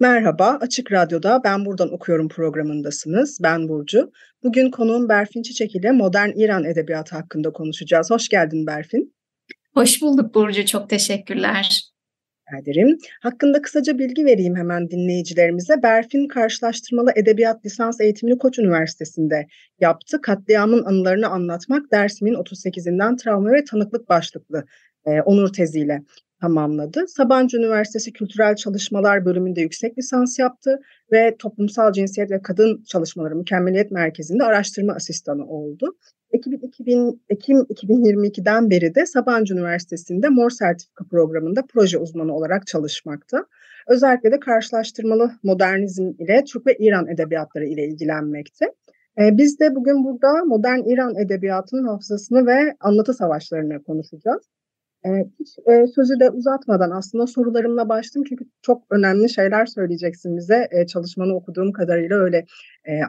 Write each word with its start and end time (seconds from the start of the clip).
Merhaba, 0.00 0.58
Açık 0.60 0.92
Radyo'da 0.92 1.40
Ben 1.44 1.64
Buradan 1.64 1.92
Okuyorum 1.92 2.28
programındasınız. 2.28 3.38
Ben 3.42 3.68
Burcu. 3.68 4.12
Bugün 4.42 4.70
konuğum 4.70 5.08
Berfin 5.08 5.42
Çiçek 5.42 5.76
ile 5.76 5.90
modern 5.90 6.30
İran 6.34 6.64
edebiyatı 6.64 7.16
hakkında 7.16 7.52
konuşacağız. 7.52 8.10
Hoş 8.10 8.28
geldin 8.28 8.66
Berfin. 8.66 9.14
Hoş 9.74 10.02
bulduk 10.02 10.34
Burcu, 10.34 10.66
çok 10.66 10.90
teşekkürler. 10.90 11.80
Ederim. 12.62 12.98
Hakkında 13.22 13.62
kısaca 13.62 13.98
bilgi 13.98 14.24
vereyim 14.24 14.56
hemen 14.56 14.90
dinleyicilerimize. 14.90 15.82
Berfin 15.82 16.28
karşılaştırmalı 16.28 17.10
edebiyat 17.16 17.64
lisans 17.66 18.00
eğitimini 18.00 18.38
Koç 18.38 18.58
Üniversitesi'nde 18.58 19.46
yaptı. 19.80 20.20
Katliamın 20.20 20.84
anılarını 20.84 21.28
anlatmak 21.28 21.92
dersimin 21.92 22.34
38'inden 22.34 23.16
travma 23.16 23.52
ve 23.52 23.64
tanıklık 23.64 24.08
başlıklı 24.08 24.64
e, 25.06 25.20
onur 25.20 25.52
teziyle 25.52 26.02
tamamladı. 26.40 27.04
Sabancı 27.08 27.56
Üniversitesi 27.56 28.12
Kültürel 28.12 28.56
Çalışmalar 28.56 29.24
bölümünde 29.24 29.60
yüksek 29.60 29.98
lisans 29.98 30.38
yaptı 30.38 30.80
ve 31.12 31.36
Toplumsal 31.38 31.92
Cinsiyet 31.92 32.30
ve 32.30 32.42
Kadın 32.42 32.82
Çalışmaları 32.82 33.36
Mükemmeliyet 33.36 33.90
Merkezi'nde 33.90 34.44
araştırma 34.44 34.92
asistanı 34.92 35.46
oldu. 35.46 35.96
Ekim, 36.32 36.52
2000, 36.52 37.22
Ekim 37.28 37.58
2022'den 37.58 38.70
beri 38.70 38.94
de 38.94 39.06
Sabancı 39.06 39.54
Üniversitesi'nde 39.54 40.28
Mor 40.28 40.50
Sertifika 40.50 41.04
programında 41.04 41.62
proje 41.68 41.98
uzmanı 41.98 42.34
olarak 42.34 42.66
çalışmakta. 42.66 43.46
Özellikle 43.88 44.32
de 44.32 44.40
karşılaştırmalı 44.40 45.32
modernizm 45.42 46.12
ile 46.18 46.44
Türk 46.44 46.66
ve 46.66 46.76
İran 46.78 47.08
edebiyatları 47.08 47.66
ile 47.66 47.84
ilgilenmekte. 47.84 48.66
Ee, 49.18 49.36
biz 49.38 49.60
de 49.60 49.74
bugün 49.74 50.04
burada 50.04 50.44
modern 50.44 50.78
İran 50.78 51.16
edebiyatının 51.16 51.84
hafızasını 51.84 52.46
ve 52.46 52.76
anlatı 52.80 53.14
savaşlarını 53.14 53.82
konuşacağız. 53.82 54.42
Hiç, 55.40 55.48
sözü 55.94 56.20
de 56.20 56.30
uzatmadan 56.30 56.90
aslında 56.90 57.26
sorularımla 57.26 57.88
başladım 57.88 58.24
çünkü 58.28 58.44
çok 58.62 58.82
önemli 58.90 59.30
şeyler 59.30 59.66
söyleyeceksin 59.66 60.36
bize. 60.36 60.68
Çalışmanı 60.88 61.34
okuduğum 61.34 61.72
kadarıyla 61.72 62.16
öyle, 62.16 62.44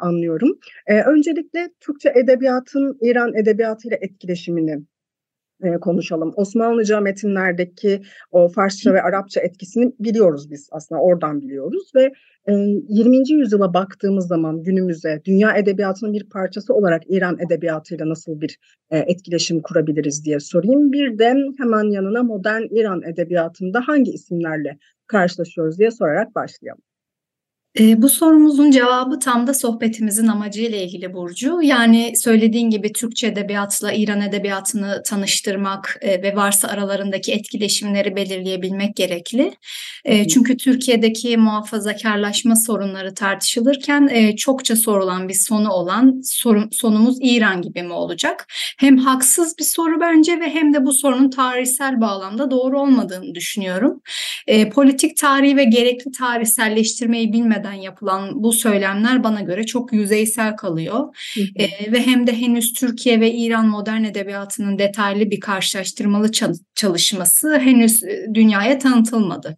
anlıyorum. 0.01 0.59
Öncelikle 1.05 1.69
Türkçe 1.79 2.13
edebiyatın 2.15 2.97
İran 3.01 3.35
edebiyatıyla 3.35 3.97
etkileşimini 4.01 4.77
eee, 5.63 5.77
konuşalım. 5.81 6.33
Osmanlıca 6.35 6.99
metinlerdeki 6.99 8.01
o 8.31 8.47
Farsça 8.49 8.93
ve 8.93 9.01
Arapça 9.01 9.41
etkisini 9.41 9.93
biliyoruz 9.99 10.51
biz 10.51 10.69
aslında 10.71 11.01
oradan 11.01 11.41
biliyoruz 11.41 11.91
ve 11.95 12.11
eee, 12.47 12.81
20. 12.89 13.33
yüzyıla 13.33 13.73
baktığımız 13.73 14.27
zaman 14.27 14.63
günümüze 14.63 15.21
dünya 15.25 15.57
edebiyatının 15.57 16.13
bir 16.13 16.29
parçası 16.29 16.73
olarak 16.73 17.01
İran 17.09 17.37
edebiyatıyla 17.39 18.09
nasıl 18.09 18.41
bir 18.41 18.57
eee, 18.91 19.03
etkileşim 19.07 19.61
kurabiliriz 19.61 20.25
diye 20.25 20.39
sorayım. 20.39 20.91
Bir 20.91 21.19
de 21.19 21.35
hemen 21.57 21.91
yanına 21.91 22.23
modern 22.23 22.61
İran 22.79 23.01
edebiyatında 23.03 23.81
hangi 23.87 24.11
isimlerle 24.11 24.77
karşılaşıyoruz 25.07 25.79
diye 25.79 25.91
sorarak 25.91 26.35
başlayalım. 26.35 26.81
E, 27.79 28.01
bu 28.01 28.09
sorumuzun 28.09 28.71
cevabı 28.71 29.19
tam 29.19 29.47
da 29.47 29.53
sohbetimizin 29.53 30.27
amacıyla 30.27 30.77
ilgili 30.77 31.13
Burcu. 31.13 31.61
Yani 31.61 32.13
söylediğin 32.15 32.69
gibi 32.69 32.93
Türkçe 32.93 33.27
edebiyatla 33.27 33.93
İran 33.93 34.21
edebiyatını 34.21 35.03
tanıştırmak 35.05 35.97
e, 36.01 36.23
ve 36.23 36.35
varsa 36.35 36.67
aralarındaki 36.67 37.31
etkileşimleri 37.31 38.15
belirleyebilmek 38.15 38.95
gerekli. 38.95 39.53
E, 40.05 40.27
çünkü 40.27 40.57
Türkiye'deki 40.57 41.37
muhafazakarlaşma 41.37 42.55
sorunları 42.55 43.13
tartışılırken 43.13 44.07
e, 44.11 44.35
çokça 44.35 44.75
sorulan 44.75 45.29
bir 45.29 45.33
sonu 45.47 45.69
olan 45.69 46.21
sorun, 46.23 46.69
sonumuz 46.71 47.17
İran 47.21 47.61
gibi 47.61 47.83
mi 47.83 47.93
olacak? 47.93 48.47
Hem 48.77 48.97
haksız 48.97 49.57
bir 49.59 49.63
soru 49.63 49.99
bence 50.01 50.39
ve 50.39 50.49
hem 50.49 50.73
de 50.73 50.85
bu 50.85 50.93
sorunun 50.93 51.29
tarihsel 51.29 52.01
bağlamda 52.01 52.51
doğru 52.51 52.81
olmadığını 52.81 53.35
düşünüyorum. 53.35 54.01
E, 54.47 54.69
politik 54.69 55.17
tarihi 55.17 55.57
ve 55.57 55.63
gerekli 55.63 56.11
tarihselleştirmeyi 56.11 57.33
bilmeden 57.33 57.60
edilmeden 57.61 57.81
yapılan 57.81 58.43
bu 58.43 58.53
söylemler 58.53 59.23
bana 59.23 59.41
göre 59.41 59.65
çok 59.65 59.93
yüzeysel 59.93 60.55
kalıyor. 60.55 60.99
Hı 61.35 61.41
hı. 61.41 61.45
E, 61.55 61.91
ve 61.91 62.01
hem 62.05 62.27
de 62.27 62.33
henüz 62.33 62.73
Türkiye 62.73 63.19
ve 63.19 63.31
İran 63.31 63.67
modern 63.67 64.03
edebiyatının 64.03 64.79
detaylı 64.79 65.31
bir 65.31 65.39
karşılaştırmalı 65.39 66.31
çalışması 66.75 67.59
henüz 67.59 68.01
dünyaya 68.33 68.79
tanıtılmadı. 68.79 69.57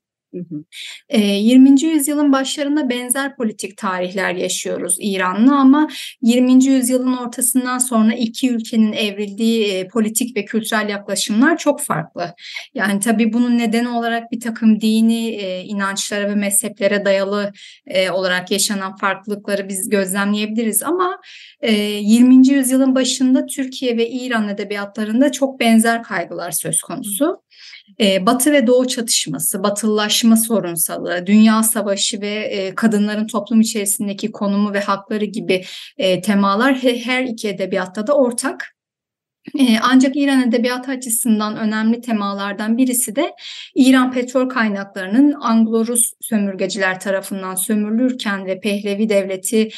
20. 1.19 1.83
yüzyılın 1.83 2.33
başlarında 2.33 2.89
benzer 2.89 3.35
politik 3.35 3.77
tarihler 3.77 4.35
yaşıyoruz 4.35 4.97
İran'la 4.99 5.55
ama 5.59 5.87
20. 6.21 6.65
yüzyılın 6.65 7.17
ortasından 7.17 7.77
sonra 7.77 8.13
iki 8.13 8.49
ülkenin 8.49 8.93
evrildiği 8.93 9.87
politik 9.87 10.37
ve 10.37 10.45
kültürel 10.45 10.89
yaklaşımlar 10.89 11.57
çok 11.57 11.81
farklı. 11.81 12.33
Yani 12.73 12.99
tabii 12.99 13.33
bunun 13.33 13.57
nedeni 13.57 13.89
olarak 13.89 14.31
bir 14.31 14.39
takım 14.39 14.81
dini 14.81 15.29
inançlara 15.63 16.29
ve 16.29 16.35
mezheplere 16.35 17.05
dayalı 17.05 17.51
olarak 18.11 18.51
yaşanan 18.51 18.95
farklılıkları 18.95 19.69
biz 19.69 19.89
gözlemleyebiliriz 19.89 20.83
ama 20.83 21.21
20. 21.63 22.47
yüzyılın 22.47 22.95
başında 22.95 23.45
Türkiye 23.45 23.97
ve 23.97 24.09
İran 24.09 24.49
edebiyatlarında 24.49 25.31
çok 25.31 25.59
benzer 25.59 26.03
kaygılar 26.03 26.51
söz 26.51 26.81
konusu. 26.81 27.43
Batı 28.21 28.51
ve 28.51 28.67
Doğu 28.67 28.87
çatışması, 28.87 29.63
batılılaşma 29.63 30.35
sorunsalı, 30.35 31.23
dünya 31.25 31.63
savaşı 31.63 32.21
ve 32.21 32.73
kadınların 32.75 33.27
toplum 33.27 33.61
içerisindeki 33.61 34.31
konumu 34.31 34.73
ve 34.73 34.79
hakları 34.79 35.25
gibi 35.25 35.65
temalar 36.23 36.75
her 36.75 37.23
iki 37.23 37.49
edebiyatta 37.49 38.07
da 38.07 38.17
ortak. 38.17 38.72
Ancak 39.81 40.15
İran 40.15 40.47
edebiyatı 40.47 40.91
açısından 40.91 41.57
önemli 41.57 42.01
temalardan 42.01 42.77
birisi 42.77 43.15
de 43.15 43.35
İran 43.75 44.11
petrol 44.11 44.49
kaynaklarının 44.49 45.31
Anglo-Rus 45.31 46.13
sömürgeciler 46.21 46.99
tarafından 46.99 47.55
sömürülürken 47.55 48.45
ve 48.45 48.59
Pehlevi 48.59 49.09
devleti 49.09 49.69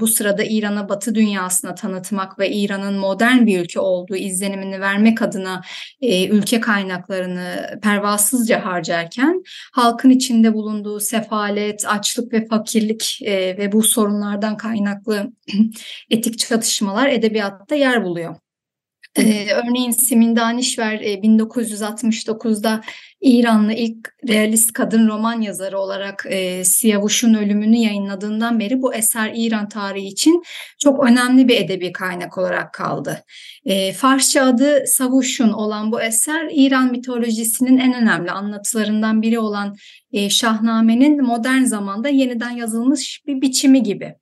bu 0.00 0.06
sırada 0.06 0.44
İran'a 0.44 0.88
Batı 0.88 1.14
dünyasına 1.14 1.74
tanıtmak 1.74 2.38
ve 2.38 2.50
İran'ın 2.50 2.98
modern 2.98 3.46
bir 3.46 3.60
ülke 3.60 3.80
olduğu 3.80 4.16
izlenimini 4.16 4.80
vermek 4.80 5.22
adına 5.22 5.62
ülke 6.30 6.60
kaynaklarını 6.60 7.78
pervasızca 7.82 8.64
harcarken 8.64 9.42
halkın 9.72 10.10
içinde 10.10 10.54
bulunduğu 10.54 11.00
sefalet, 11.00 11.84
açlık 11.88 12.32
ve 12.32 12.46
fakirlik 12.46 13.18
ve 13.26 13.72
bu 13.72 13.82
sorunlardan 13.82 14.56
kaynaklı 14.56 15.32
etik 16.10 16.38
çatışmalar 16.38 17.08
edebiyatta 17.08 17.74
yer 17.74 18.04
buluyor. 18.04 18.49
Ee, 19.16 19.46
örneğin 19.52 19.90
Simin 19.90 20.36
Danişver 20.36 21.00
e, 21.00 21.14
1969'da 21.14 22.80
İranlı 23.20 23.72
ilk 23.72 24.08
realist 24.28 24.72
kadın 24.72 25.08
roman 25.08 25.40
yazarı 25.40 25.78
olarak 25.78 26.26
e, 26.28 26.64
Siyavuş'un 26.64 27.34
ölümünü 27.34 27.76
yayınladığından 27.76 28.60
beri 28.60 28.82
bu 28.82 28.94
eser 28.94 29.32
İran 29.34 29.68
tarihi 29.68 30.06
için 30.06 30.42
çok 30.78 31.04
önemli 31.04 31.48
bir 31.48 31.56
edebi 31.56 31.92
kaynak 31.92 32.38
olarak 32.38 32.72
kaldı. 32.72 33.24
E, 33.64 33.92
Farsça 33.92 34.44
adı 34.44 34.84
Savuş'un 34.86 35.52
olan 35.52 35.92
bu 35.92 36.02
eser 36.02 36.48
İran 36.52 36.90
mitolojisinin 36.90 37.78
en 37.78 37.94
önemli 37.94 38.30
anlatılarından 38.30 39.22
biri 39.22 39.38
olan 39.38 39.76
e, 40.12 40.30
Şahnamene'nin 40.30 41.22
modern 41.22 41.62
zamanda 41.62 42.08
yeniden 42.08 42.50
yazılmış 42.50 43.22
bir 43.26 43.40
biçimi 43.40 43.82
gibi. 43.82 44.14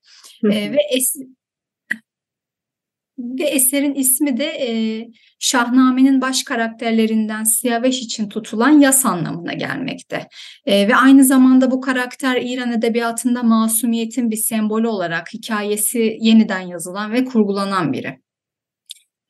e, 0.44 0.72
ve 0.72 0.78
es, 0.90 1.14
ve 3.18 3.44
eserin 3.44 3.94
ismi 3.94 4.36
de 4.36 4.44
e, 4.44 4.68
Şahnamene'nin 5.38 6.20
baş 6.20 6.42
karakterlerinden 6.42 7.44
Siyaveş 7.44 8.02
için 8.02 8.28
tutulan 8.28 8.80
yas 8.80 9.06
anlamına 9.06 9.52
gelmekte. 9.52 10.28
E, 10.66 10.88
ve 10.88 10.96
aynı 10.96 11.24
zamanda 11.24 11.70
bu 11.70 11.80
karakter 11.80 12.40
İran 12.42 12.72
edebiyatında 12.72 13.42
masumiyetin 13.42 14.30
bir 14.30 14.36
sembolü 14.36 14.88
olarak 14.88 15.34
hikayesi 15.34 16.18
yeniden 16.20 16.60
yazılan 16.60 17.12
ve 17.12 17.24
kurgulanan 17.24 17.92
biri. 17.92 18.18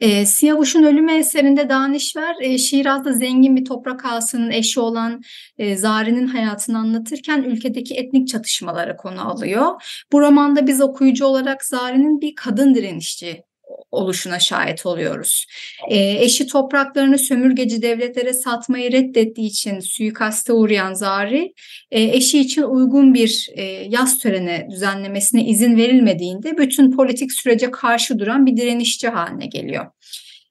E, 0.00 0.26
Siyavuş'un 0.26 0.82
ölümü 0.82 1.12
eserinde 1.12 1.68
Danişver, 1.68 2.34
e, 2.40 2.58
Şiraz'da 2.58 3.12
zengin 3.12 3.56
bir 3.56 3.64
toprak 3.64 4.04
ağasının 4.04 4.50
eşi 4.50 4.80
olan 4.80 5.22
e, 5.58 5.76
Zari'nin 5.76 6.26
hayatını 6.26 6.78
anlatırken 6.78 7.42
ülkedeki 7.42 7.94
etnik 7.94 8.28
çatışmaları 8.28 8.96
konu 8.96 9.30
alıyor. 9.30 9.82
Bu 10.12 10.20
romanda 10.20 10.66
biz 10.66 10.80
okuyucu 10.80 11.26
olarak 11.26 11.64
Zari'nin 11.64 12.20
bir 12.20 12.34
kadın 12.34 12.74
direnişçi 12.74 13.47
oluşuna 13.90 14.38
şahit 14.38 14.86
oluyoruz. 14.86 15.46
E, 15.88 16.24
eşi 16.24 16.46
topraklarını 16.46 17.18
sömürgeci 17.18 17.82
devletlere 17.82 18.32
satmayı 18.32 18.92
reddettiği 18.92 19.48
için 19.48 19.80
suikaste 19.80 20.52
uğrayan 20.52 20.94
Zari, 20.94 21.52
e, 21.90 22.02
eşi 22.02 22.40
için 22.40 22.62
uygun 22.62 23.14
bir 23.14 23.48
e, 23.54 23.62
yaz 23.64 24.18
töreni 24.18 24.66
düzenlemesine 24.70 25.44
izin 25.44 25.76
verilmediğinde 25.76 26.58
bütün 26.58 26.96
politik 26.96 27.32
sürece 27.32 27.70
karşı 27.70 28.18
duran 28.18 28.46
bir 28.46 28.56
direnişçi 28.56 29.08
haline 29.08 29.46
geliyor. 29.46 29.86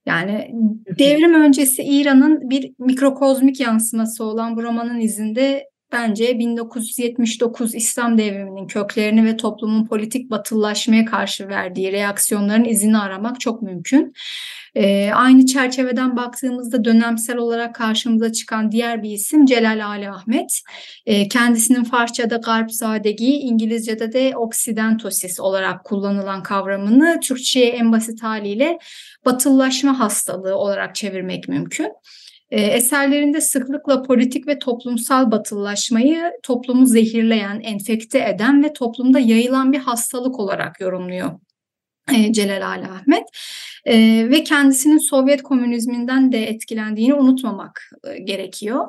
Yani 0.05 0.51
devrim 0.99 1.33
öncesi 1.33 1.83
İran'ın 1.83 2.49
bir 2.49 2.71
mikrokozmik 2.79 3.59
yansıması 3.59 4.23
olan 4.23 4.55
bu 4.55 4.63
romanın 4.63 4.99
izinde 4.99 5.69
bence 5.91 6.39
1979 6.39 7.75
İslam 7.75 8.17
devriminin 8.17 8.67
köklerini 8.67 9.25
ve 9.25 9.37
toplumun 9.37 9.85
politik 9.85 10.31
batıllaşmaya 10.31 11.05
karşı 11.05 11.47
verdiği 11.47 11.91
reaksiyonların 11.91 12.65
izini 12.65 12.97
aramak 12.97 13.39
çok 13.39 13.61
mümkün. 13.61 14.13
Ee, 14.75 15.11
aynı 15.13 15.45
çerçeveden 15.45 16.17
baktığımızda 16.17 16.85
dönemsel 16.85 17.37
olarak 17.37 17.75
karşımıza 17.75 18.31
çıkan 18.31 18.71
diğer 18.71 19.03
bir 19.03 19.11
isim 19.11 19.45
Celal 19.45 19.85
Ali 19.85 20.09
Ahmet. 20.09 20.61
Ee, 21.05 21.27
kendisinin 21.27 21.83
Farsça'da 21.83 22.35
Garpzadegi, 22.35 23.33
İngilizce'de 23.33 24.13
de 24.13 24.37
Oksidentosis 24.37 25.39
olarak 25.39 25.83
kullanılan 25.83 26.43
kavramını 26.43 27.19
Türkçe'ye 27.19 27.69
en 27.69 27.91
basit 27.91 28.23
haliyle 28.23 28.79
batıllaşma 29.25 29.99
hastalığı 29.99 30.55
olarak 30.55 30.95
çevirmek 30.95 31.47
mümkün. 31.47 31.91
E, 32.51 32.61
eserlerinde 32.61 33.41
sıklıkla 33.41 34.03
politik 34.03 34.47
ve 34.47 34.59
toplumsal 34.59 35.31
batıllaşmayı 35.31 36.31
toplumu 36.43 36.85
zehirleyen, 36.85 37.59
enfekte 37.59 38.29
eden 38.29 38.63
ve 38.63 38.73
toplumda 38.73 39.19
yayılan 39.19 39.71
bir 39.71 39.79
hastalık 39.79 40.39
olarak 40.39 40.81
yorumluyor 40.81 41.31
Celal 42.31 42.67
Ali 42.67 42.85
Ahmet 42.85 43.23
e, 43.87 44.25
ve 44.29 44.43
kendisinin 44.43 44.97
Sovyet 44.97 45.43
komünizminden 45.43 46.31
de 46.31 46.43
etkilendiğini 46.49 47.13
unutmamak 47.13 47.91
e, 48.07 48.19
gerekiyor. 48.19 48.87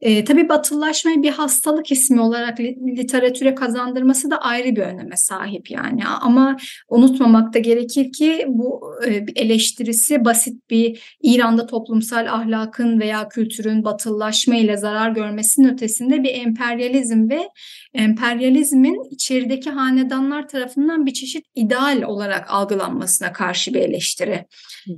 E, 0.00 0.24
tabii 0.24 0.48
batılılaşmayı 0.48 1.22
bir 1.22 1.30
hastalık 1.30 1.92
ismi 1.92 2.20
olarak 2.20 2.60
literatüre 2.96 3.54
kazandırması 3.54 4.30
da 4.30 4.38
ayrı 4.38 4.76
bir 4.76 4.82
öneme 4.82 5.16
sahip 5.16 5.70
yani 5.70 6.06
ama 6.06 6.56
unutmamak 6.88 7.54
da 7.54 7.58
gerekir 7.58 8.12
ki 8.12 8.44
bu 8.48 8.94
e, 9.06 9.24
eleştirisi 9.36 10.24
basit 10.24 10.70
bir 10.70 11.16
İran'da 11.22 11.66
toplumsal 11.66 12.26
ahlakın 12.26 13.00
veya 13.00 13.28
kültürün 13.28 13.84
batılılaşma 13.84 14.56
ile 14.56 14.76
zarar 14.76 15.10
görmesinin 15.10 15.68
ötesinde 15.74 16.22
bir 16.22 16.34
emperyalizm 16.34 17.30
ve 17.30 17.48
emperyalizmin 17.94 19.10
içerideki 19.10 19.70
hanedanlar 19.70 20.48
tarafından 20.48 21.06
bir 21.06 21.12
çeşit 21.12 21.44
ideal 21.54 22.02
olarak 22.02 22.50
algılanmasına 22.60 23.32
karşı 23.32 23.74
bir 23.74 23.80
eleştiri. 23.80 24.46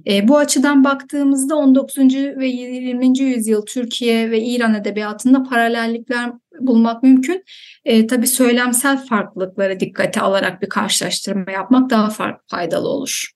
E, 0.07 0.29
bu 0.29 0.39
açıdan 0.39 0.85
baktığımızda 0.85 1.57
19. 1.57 1.99
ve 2.17 2.47
20. 2.47 3.19
yüzyıl 3.19 3.67
Türkiye 3.67 4.31
ve 4.31 4.41
İran 4.41 4.75
edebiyatında 4.75 5.43
paralellikler 5.43 6.33
bulmak 6.61 7.03
mümkün. 7.03 7.45
E, 7.85 8.07
tabii 8.07 8.27
söylemsel 8.27 9.07
farklılıkları 9.07 9.81
dikkate 9.81 10.21
alarak 10.21 10.63
bir 10.63 10.69
karşılaştırma 10.69 11.53
yapmak 11.53 11.91
daha 11.91 12.11
farklı 12.11 12.45
faydalı 12.51 12.89
olur. 12.89 13.33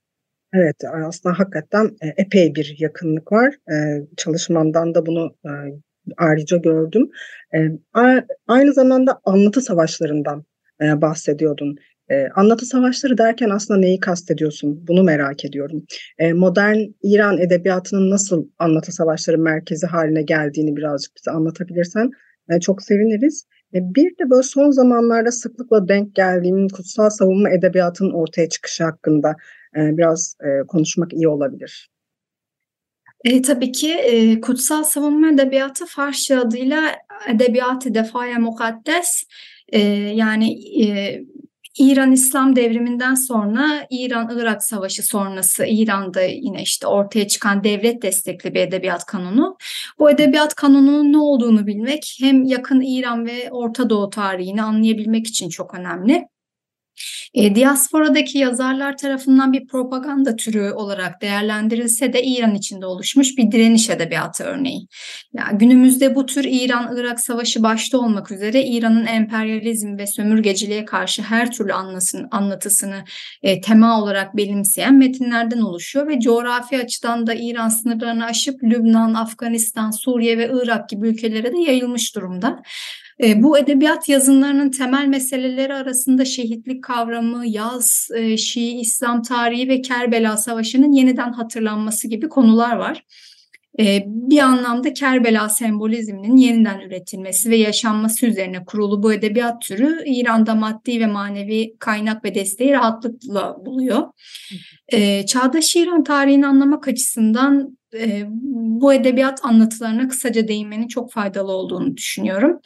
Evet 0.52 0.76
aslında 1.06 1.38
hakikaten 1.38 1.90
e, 2.02 2.08
epey 2.16 2.54
bir 2.54 2.76
yakınlık 2.78 3.32
var. 3.32 3.54
E, 3.72 4.06
çalışmamdan 4.16 4.94
da 4.94 5.06
bunu 5.06 5.36
e, 5.44 5.50
ayrıca 6.16 6.56
gördüm. 6.56 7.10
Aynı 8.46 8.72
zamanda 8.72 9.20
anlatı 9.24 9.60
savaşlarından 9.60 10.44
bahsediyordun. 10.80 11.76
E, 12.10 12.28
anlatı 12.34 12.66
savaşları 12.66 13.18
derken 13.18 13.50
aslında 13.50 13.80
neyi 13.80 14.00
kastediyorsun? 14.00 14.86
Bunu 14.88 15.02
merak 15.02 15.44
ediyorum. 15.44 15.86
E, 16.18 16.32
modern 16.32 16.78
İran 17.02 17.38
edebiyatının 17.38 18.10
nasıl 18.10 18.48
anlatı 18.58 18.92
savaşları 18.92 19.38
merkezi 19.38 19.86
haline 19.86 20.22
geldiğini 20.22 20.76
birazcık 20.76 21.16
bize 21.16 21.30
anlatabilirsen 21.30 22.10
e, 22.50 22.60
çok 22.60 22.82
seviniriz. 22.82 23.46
E, 23.74 23.78
bir 23.94 24.10
de 24.10 24.30
böyle 24.30 24.42
son 24.42 24.70
zamanlarda 24.70 25.30
sıklıkla 25.30 25.88
denk 25.88 26.14
geldiğim 26.14 26.68
kutsal 26.68 27.10
savunma 27.10 27.50
edebiyatının 27.50 28.12
ortaya 28.12 28.48
çıkışı 28.48 28.84
hakkında 28.84 29.34
e, 29.76 29.96
biraz 29.96 30.36
e, 30.40 30.66
konuşmak 30.66 31.12
iyi 31.12 31.28
olabilir. 31.28 31.90
E, 33.24 33.42
tabii 33.42 33.72
ki 33.72 33.92
e, 33.92 34.40
kutsal 34.40 34.82
savunma 34.82 35.30
edebiyatı 35.30 35.86
Farsça 35.86 36.40
adıyla 36.40 36.80
Edebiyat-ı 37.28 37.94
Defaya 37.94 38.38
Mukaddes 38.38 39.24
e, 39.68 39.80
yani 40.14 40.54
e, 40.84 41.20
İran 41.78 42.12
İslam 42.12 42.56
devriminden 42.56 43.14
sonra 43.14 43.86
İran-Irak 43.90 44.64
savaşı 44.64 45.02
sonrası 45.02 45.64
İran'da 45.66 46.22
yine 46.22 46.62
işte 46.62 46.86
ortaya 46.86 47.28
çıkan 47.28 47.64
devlet 47.64 48.02
destekli 48.02 48.54
bir 48.54 48.60
edebiyat 48.60 49.06
kanunu. 49.06 49.56
Bu 49.98 50.10
edebiyat 50.10 50.54
kanununun 50.54 51.12
ne 51.12 51.18
olduğunu 51.18 51.66
bilmek 51.66 52.16
hem 52.20 52.44
yakın 52.44 52.80
İran 52.80 53.26
ve 53.26 53.48
Orta 53.50 53.90
Doğu 53.90 54.10
tarihini 54.10 54.62
anlayabilmek 54.62 55.26
için 55.26 55.48
çok 55.48 55.74
önemli. 55.74 56.28
E, 57.34 57.54
diasporadaki 57.54 58.38
yazarlar 58.38 58.96
tarafından 58.96 59.52
bir 59.52 59.66
propaganda 59.66 60.36
türü 60.36 60.70
olarak 60.70 61.22
değerlendirilse 61.22 62.12
de 62.12 62.22
İran 62.22 62.54
içinde 62.54 62.86
oluşmuş 62.86 63.38
bir 63.38 63.52
direniş 63.52 63.90
edebiyatı 63.90 64.44
örneği. 64.44 64.86
Yani 65.32 65.58
günümüzde 65.58 66.14
bu 66.14 66.26
tür 66.26 66.44
İran-Irak 66.44 67.20
savaşı 67.20 67.62
başta 67.62 67.98
olmak 67.98 68.30
üzere 68.30 68.64
İran'ın 68.64 69.06
emperyalizm 69.06 69.98
ve 69.98 70.06
sömürgeciliğe 70.06 70.84
karşı 70.84 71.22
her 71.22 71.52
türlü 71.52 71.72
anlasın, 71.72 72.28
anlatısını 72.30 73.04
e, 73.42 73.60
tema 73.60 74.02
olarak 74.02 74.36
benimseyen 74.36 74.94
metinlerden 74.94 75.60
oluşuyor 75.60 76.08
ve 76.08 76.20
coğrafi 76.20 76.78
açıdan 76.78 77.26
da 77.26 77.34
İran 77.34 77.68
sınırlarını 77.68 78.24
aşıp 78.24 78.64
Lübnan, 78.64 79.14
Afganistan, 79.14 79.90
Suriye 79.90 80.38
ve 80.38 80.50
Irak 80.52 80.88
gibi 80.88 81.08
ülkelere 81.08 81.52
de 81.52 81.58
yayılmış 81.58 82.16
durumda. 82.16 82.62
E, 83.22 83.42
bu 83.42 83.58
edebiyat 83.58 84.08
yazınlarının 84.08 84.70
temel 84.70 85.06
meseleleri 85.06 85.74
arasında 85.74 86.24
şehitlik 86.24 86.84
kavramı, 86.84 87.46
yaz, 87.46 88.08
e, 88.14 88.36
Şii 88.36 88.80
İslam 88.80 89.22
tarihi 89.22 89.68
ve 89.68 89.82
Kerbela 89.82 90.36
Savaşı'nın 90.36 90.92
yeniden 90.92 91.32
hatırlanması 91.32 92.08
gibi 92.08 92.28
konular 92.28 92.76
var. 92.76 93.04
E, 93.80 94.02
bir 94.06 94.38
anlamda 94.38 94.94
Kerbela 94.94 95.48
sembolizminin 95.48 96.36
yeniden 96.36 96.80
üretilmesi 96.80 97.50
ve 97.50 97.56
yaşanması 97.56 98.26
üzerine 98.26 98.64
kurulu 98.64 99.02
bu 99.02 99.12
edebiyat 99.12 99.62
türü 99.62 100.02
İran'da 100.06 100.54
maddi 100.54 101.00
ve 101.00 101.06
manevi 101.06 101.76
kaynak 101.78 102.24
ve 102.24 102.34
desteği 102.34 102.72
rahatlıkla 102.72 103.56
buluyor. 103.66 104.02
E, 104.88 105.26
Çağdaş 105.26 105.76
İran 105.76 106.04
tarihini 106.04 106.46
anlamak 106.46 106.88
açısından 106.88 107.78
e, 107.94 108.24
bu 108.52 108.92
edebiyat 108.92 109.44
anlatılarına 109.44 110.08
kısaca 110.08 110.48
değinmenin 110.48 110.88
çok 110.88 111.12
faydalı 111.12 111.52
olduğunu 111.52 111.96
düşünüyorum. 111.96 112.60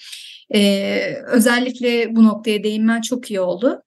Ee, 0.55 1.15
özellikle 1.27 2.17
bu 2.17 2.25
noktaya 2.25 2.65
değinmen 2.65 3.01
çok 3.01 3.31
iyi 3.31 3.41
oldu. 3.41 3.83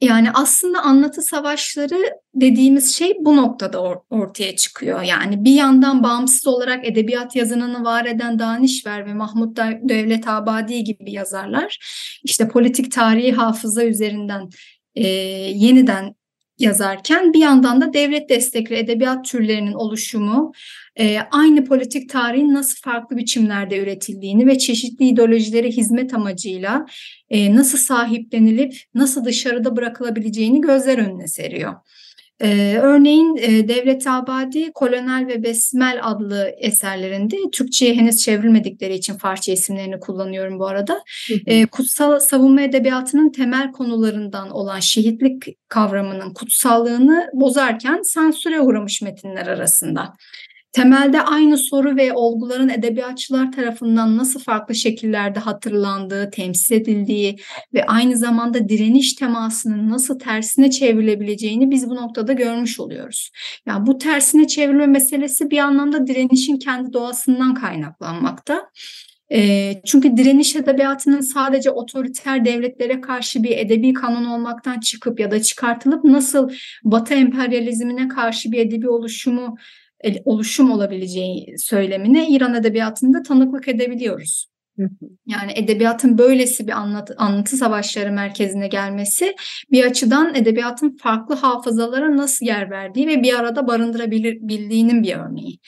Yani 0.00 0.30
aslında 0.34 0.82
anlatı 0.82 1.22
savaşları 1.22 2.10
dediğimiz 2.34 2.96
şey 2.96 3.12
bu 3.20 3.36
noktada 3.36 3.78
or- 3.78 4.02
ortaya 4.10 4.56
çıkıyor. 4.56 5.02
Yani 5.02 5.44
bir 5.44 5.54
yandan 5.54 6.02
bağımsız 6.02 6.46
olarak 6.46 6.86
edebiyat 6.86 7.36
yazınını 7.36 7.84
var 7.84 8.04
eden 8.04 8.38
Danişver 8.38 9.06
ve 9.06 9.14
Mahmut 9.14 9.56
Devlet 9.82 10.28
Abadi 10.28 10.84
gibi 10.84 11.12
yazarlar 11.12 11.78
işte 12.24 12.48
politik 12.48 12.92
tarihi 12.92 13.32
hafıza 13.32 13.84
üzerinden 13.84 14.48
e, 14.94 15.06
yeniden 15.54 16.14
yazarken 16.58 17.32
bir 17.32 17.38
yandan 17.38 17.80
da 17.80 17.92
devlet 17.92 18.28
destekli 18.28 18.76
edebiyat 18.76 19.24
türlerinin 19.24 19.72
oluşumu 19.72 20.52
e, 20.96 21.18
aynı 21.30 21.64
politik 21.64 22.10
tarihin 22.10 22.54
nasıl 22.54 22.80
farklı 22.82 23.16
biçimlerde 23.16 23.78
üretildiğini 23.78 24.46
ve 24.46 24.58
çeşitli 24.58 25.04
ideolojilere 25.08 25.68
hizmet 25.68 26.14
amacıyla 26.14 26.86
e, 27.30 27.56
nasıl 27.56 27.78
sahiplenilip 27.78 28.74
nasıl 28.94 29.24
dışarıda 29.24 29.76
bırakılabileceğini 29.76 30.60
gözler 30.60 30.98
önüne 30.98 31.28
seriyor. 31.28 31.74
Ee, 32.40 32.78
örneğin 32.82 33.36
e, 33.36 33.68
Devlet 33.68 34.06
Abadi, 34.06 34.72
Kolonel 34.72 35.26
ve 35.26 35.42
Besmel 35.42 35.98
adlı 36.02 36.54
eserlerinde 36.58 37.36
Türkçe'ye 37.52 37.94
henüz 37.94 38.16
çevrilmedikleri 38.16 38.94
için 38.94 39.14
Farsça 39.14 39.52
isimlerini 39.52 40.00
kullanıyorum 40.00 40.58
bu 40.58 40.66
arada. 40.66 41.02
Ee, 41.46 41.66
kutsal 41.66 42.18
savunma 42.18 42.62
edebiyatının 42.62 43.32
temel 43.32 43.72
konularından 43.72 44.50
olan 44.50 44.80
şehitlik 44.80 45.44
kavramının 45.68 46.34
kutsallığını 46.34 47.30
bozarken 47.34 48.00
sansüre 48.02 48.60
uğramış 48.60 49.02
metinler 49.02 49.46
arasında. 49.46 50.14
Temelde 50.76 51.22
aynı 51.22 51.58
soru 51.58 51.96
ve 51.96 52.12
olguların 52.12 52.68
edebiyatçılar 52.68 53.52
tarafından 53.52 54.18
nasıl 54.18 54.40
farklı 54.40 54.74
şekillerde 54.74 55.40
hatırlandığı, 55.40 56.30
temsil 56.30 56.74
edildiği 56.74 57.36
ve 57.74 57.84
aynı 57.86 58.16
zamanda 58.16 58.68
direniş 58.68 59.12
temasının 59.12 59.90
nasıl 59.90 60.18
tersine 60.18 60.70
çevrilebileceğini 60.70 61.70
biz 61.70 61.90
bu 61.90 61.94
noktada 61.94 62.32
görmüş 62.32 62.80
oluyoruz. 62.80 63.30
Yani 63.66 63.86
bu 63.86 63.98
tersine 63.98 64.46
çevirme 64.46 64.86
meselesi 64.86 65.50
bir 65.50 65.58
anlamda 65.58 66.06
direnişin 66.06 66.58
kendi 66.58 66.92
doğasından 66.92 67.54
kaynaklanmakta. 67.54 68.70
E, 69.32 69.72
çünkü 69.86 70.16
direniş 70.16 70.56
edebiyatının 70.56 71.20
sadece 71.20 71.70
otoriter 71.70 72.44
devletlere 72.44 73.00
karşı 73.00 73.42
bir 73.42 73.58
edebi 73.58 73.92
kanon 73.92 74.24
olmaktan 74.24 74.80
çıkıp 74.80 75.20
ya 75.20 75.30
da 75.30 75.42
çıkartılıp 75.42 76.04
nasıl 76.04 76.50
Batı 76.84 77.14
emperyalizmine 77.14 78.08
karşı 78.08 78.52
bir 78.52 78.58
edebi 78.58 78.88
oluşumu 78.88 79.56
oluşum 80.24 80.70
olabileceği 80.70 81.54
söylemine 81.58 82.28
İran 82.28 82.54
edebiyatında 82.54 83.22
tanıklık 83.22 83.68
edebiliyoruz. 83.68 84.46
Yani 85.26 85.52
edebiyatın 85.54 86.18
böylesi 86.18 86.66
bir 86.66 86.72
anlatı, 86.72 87.14
anlatı 87.18 87.56
savaşları 87.56 88.12
merkezine 88.12 88.68
gelmesi 88.68 89.34
bir 89.70 89.84
açıdan 89.84 90.34
edebiyatın 90.34 90.96
farklı 91.02 91.34
hafızalara 91.34 92.16
nasıl 92.16 92.46
yer 92.46 92.70
verdiği 92.70 93.06
ve 93.06 93.22
bir 93.22 93.34
arada 93.34 93.66
barındırabildiğinin 93.66 95.02
bir 95.02 95.16
örneği. 95.16 95.58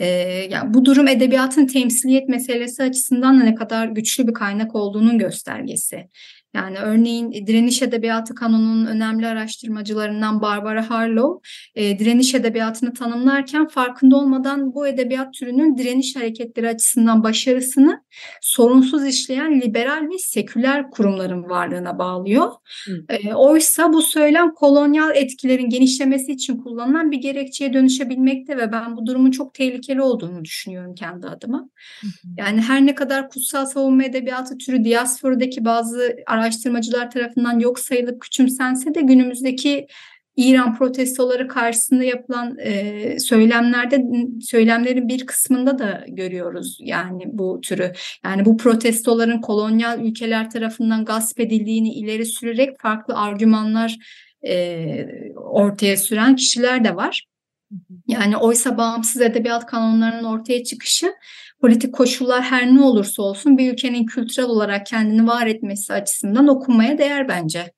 Ee, 0.00 0.06
yani 0.50 0.74
bu 0.74 0.84
durum 0.84 1.08
edebiyatın 1.08 1.66
temsiliyet 1.66 2.28
meselesi 2.28 2.82
açısından 2.82 3.40
da 3.40 3.44
ne 3.44 3.54
kadar 3.54 3.88
güçlü 3.88 4.28
bir 4.28 4.34
kaynak 4.34 4.74
olduğunun 4.74 5.18
göstergesi. 5.18 6.08
Yani 6.54 6.78
örneğin 6.78 7.32
e, 7.32 7.46
direniş 7.46 7.82
edebiyatı 7.82 8.34
kanonunun 8.34 8.86
önemli 8.86 9.26
araştırmacılarından 9.26 10.42
Barbara 10.42 10.90
Harlow, 10.90 11.48
e, 11.74 11.98
direniş 11.98 12.34
edebiyatını 12.34 12.94
tanımlarken 12.94 13.68
farkında 13.68 14.16
olmadan 14.16 14.74
bu 14.74 14.86
edebiyat 14.86 15.34
türünün 15.34 15.78
direniş 15.78 16.16
hareketleri 16.16 16.68
açısından 16.68 17.24
başarısını 17.24 18.04
sorunsuz 18.40 19.06
işleyen 19.06 19.60
liberal 19.60 20.08
ve 20.12 20.18
seküler 20.18 20.90
kurumların 20.90 21.50
varlığına 21.50 21.98
bağlıyor. 21.98 22.52
E, 23.08 23.34
oysa 23.34 23.92
bu 23.92 24.02
söylem 24.02 24.54
kolonyal 24.54 25.16
etkilerin 25.16 25.68
genişlemesi 25.68 26.32
için 26.32 26.56
kullanılan 26.56 27.10
bir 27.10 27.18
gerekçeye 27.18 27.72
dönüşebilmekte 27.72 28.56
ve 28.56 28.72
ben 28.72 28.96
bu 28.96 29.06
durumun 29.06 29.30
çok 29.30 29.54
tehlikeli 29.54 30.02
olduğunu 30.02 30.44
düşünüyorum 30.44 30.94
kendi 30.94 31.26
adıma. 31.26 31.68
Yani 32.38 32.60
her 32.60 32.86
ne 32.86 32.94
kadar 32.94 33.28
kutsal 33.28 33.66
savunma 33.66 34.04
edebiyatı 34.04 34.58
türü 34.58 34.84
diasporadaki 34.84 35.64
bazı 35.64 36.16
araştırmalar 36.26 36.43
araştırmacılar 36.44 37.10
tarafından 37.10 37.58
yok 37.58 37.78
sayılıp 37.78 38.20
küçümsense 38.20 38.94
de 38.94 39.00
günümüzdeki 39.00 39.86
İran 40.36 40.78
protestoları 40.78 41.48
karşısında 41.48 42.04
yapılan 42.04 42.58
e, 42.58 43.18
söylemlerde 43.18 44.04
söylemlerin 44.40 45.08
bir 45.08 45.26
kısmında 45.26 45.78
da 45.78 46.04
görüyoruz 46.08 46.78
yani 46.80 47.22
bu 47.26 47.60
türü. 47.60 47.92
Yani 48.24 48.44
bu 48.44 48.56
protestoların 48.56 49.40
kolonyal 49.40 50.00
ülkeler 50.00 50.50
tarafından 50.50 51.04
gasp 51.04 51.40
edildiğini 51.40 51.94
ileri 51.94 52.26
sürerek 52.26 52.80
farklı 52.80 53.14
argümanlar 53.18 53.96
e, 54.46 55.06
ortaya 55.36 55.96
süren 55.96 56.36
kişiler 56.36 56.84
de 56.84 56.96
var. 56.96 57.26
Yani 58.08 58.36
oysa 58.36 58.78
bağımsız 58.78 59.22
edebiyat 59.22 59.66
kanunlarının 59.66 60.24
ortaya 60.24 60.64
çıkışı 60.64 61.12
politik 61.64 61.94
koşullar 61.94 62.42
her 62.42 62.66
ne 62.66 62.80
olursa 62.80 63.22
olsun 63.22 63.58
bir 63.58 63.72
ülkenin 63.72 64.06
kültürel 64.06 64.48
olarak 64.48 64.86
kendini 64.86 65.26
var 65.26 65.46
etmesi 65.46 65.92
açısından 65.92 66.48
okunmaya 66.48 66.98
değer 66.98 67.28
bence. 67.28 67.72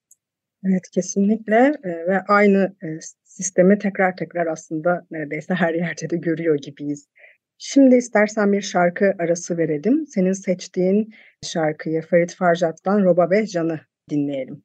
Evet 0.65 0.91
kesinlikle 0.93 1.75
e, 1.85 1.89
ve 1.89 2.21
aynı 2.29 2.77
e, 2.83 2.87
sistemi 3.25 3.79
tekrar 3.79 4.17
tekrar 4.17 4.47
aslında 4.47 5.07
neredeyse 5.11 5.55
her 5.55 5.75
yerde 5.75 6.11
de 6.11 6.17
görüyor 6.17 6.59
gibiyiz. 6.59 7.09
Şimdi 7.59 7.97
istersen 7.97 8.53
bir 8.53 8.63
şarkı 8.63 9.15
arası 9.19 9.59
verelim. 9.59 10.07
Senin 10.07 10.33
seçtiğin 10.33 11.15
şarkıyı 11.43 12.03
Ferit 12.03 12.35
Farjat'tan 12.35 13.05
Roba 13.05 13.31
ve 13.31 13.47
Can'ı 13.47 13.81
dinleyelim. 14.11 14.63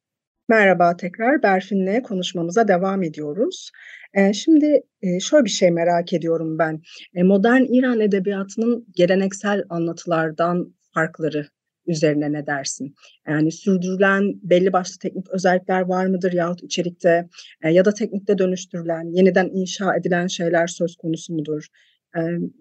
Merhaba 0.48 0.96
tekrar 0.96 1.42
Berfin'le 1.42 2.02
konuşmamıza 2.02 2.68
devam 2.68 3.02
ediyoruz. 3.02 3.70
Ee, 4.14 4.32
şimdi 4.32 4.82
e, 5.02 5.20
şöyle 5.20 5.44
bir 5.44 5.50
şey 5.50 5.70
merak 5.70 6.12
ediyorum 6.12 6.58
ben. 6.58 6.80
E, 7.14 7.22
modern 7.22 7.62
İran 7.62 8.00
edebiyatının 8.00 8.86
geleneksel 8.96 9.64
anlatılardan 9.68 10.74
farkları 10.94 11.46
üzerine 11.86 12.32
ne 12.32 12.46
dersin? 12.46 12.94
Yani 13.28 13.52
sürdürülen 13.52 14.22
belli 14.42 14.72
başlı 14.72 14.98
teknik 14.98 15.30
özellikler 15.30 15.80
var 15.80 16.06
mıdır 16.06 16.32
yahut 16.32 16.62
içerikte 16.62 17.28
e, 17.64 17.70
ya 17.70 17.84
da 17.84 17.94
teknikte 17.94 18.38
dönüştürülen, 18.38 19.16
yeniden 19.16 19.50
inşa 19.52 19.96
edilen 19.96 20.26
şeyler 20.26 20.66
söz 20.66 20.96
konusu 20.96 21.32
mudur? 21.34 21.66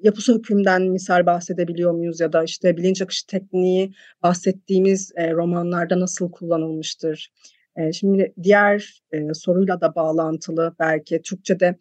Yapısı 0.04 0.38
hükümden 0.38 0.82
misal 0.82 1.26
bahsedebiliyor 1.26 1.92
muyuz 1.92 2.20
ya 2.20 2.34
da 2.34 2.44
işte 2.44 2.78
bilinç 2.78 3.02
akışı 3.02 3.28
tekniği 3.28 3.92
bahsettiğimiz 4.24 5.12
romanlarda 5.18 6.00
nasıl 6.00 6.32
kullanılmıştır? 6.32 7.32
Şimdi 7.94 8.34
diğer 8.44 9.04
soruyla 9.34 9.82
da 9.82 9.96
bağlantılı 9.96 10.76
belki 10.80 11.22
Türkçe'de 11.22 11.78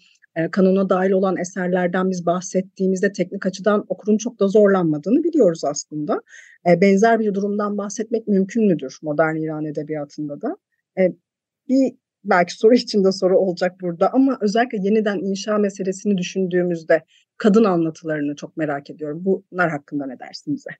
kanuna 0.51 0.89
dahil 0.89 1.11
olan 1.11 1.37
eserlerden 1.37 2.11
biz 2.11 2.27
bahsettiğimizde 2.27 3.13
teknik 3.13 3.47
açıdan 3.47 3.85
okurun 3.89 4.17
çok 4.17 4.41
da 4.41 4.49
zorlanmadığını 4.49 5.25
biliyoruz 5.25 5.65
aslında. 5.65 6.21
benzer 6.67 7.21
bir 7.21 7.35
durumdan 7.35 7.79
bahsetmek 7.79 8.29
mümkün 8.29 8.67
müdür 8.67 8.99
modern 9.03 9.37
İran 9.37 9.65
edebiyatında 9.65 10.41
da? 10.41 10.57
bir 11.69 11.93
belki 12.25 12.55
soru 12.57 12.75
içinde 12.75 13.13
soru 13.13 13.39
olacak 13.39 13.81
burada 13.81 14.13
ama 14.13 14.39
özellikle 14.41 14.79
yeniden 14.83 15.19
inşa 15.19 15.59
meselesini 15.59 16.19
düşündüğümüzde 16.19 17.05
kadın 17.37 17.65
anlatılarını 17.65 18.37
çok 18.37 18.57
merak 18.57 18.91
ediyorum. 18.91 19.25
Bunlar 19.25 19.71
hakkında 19.71 20.07
ne 20.07 20.19
dersin 20.19 20.55
bize? 20.55 20.71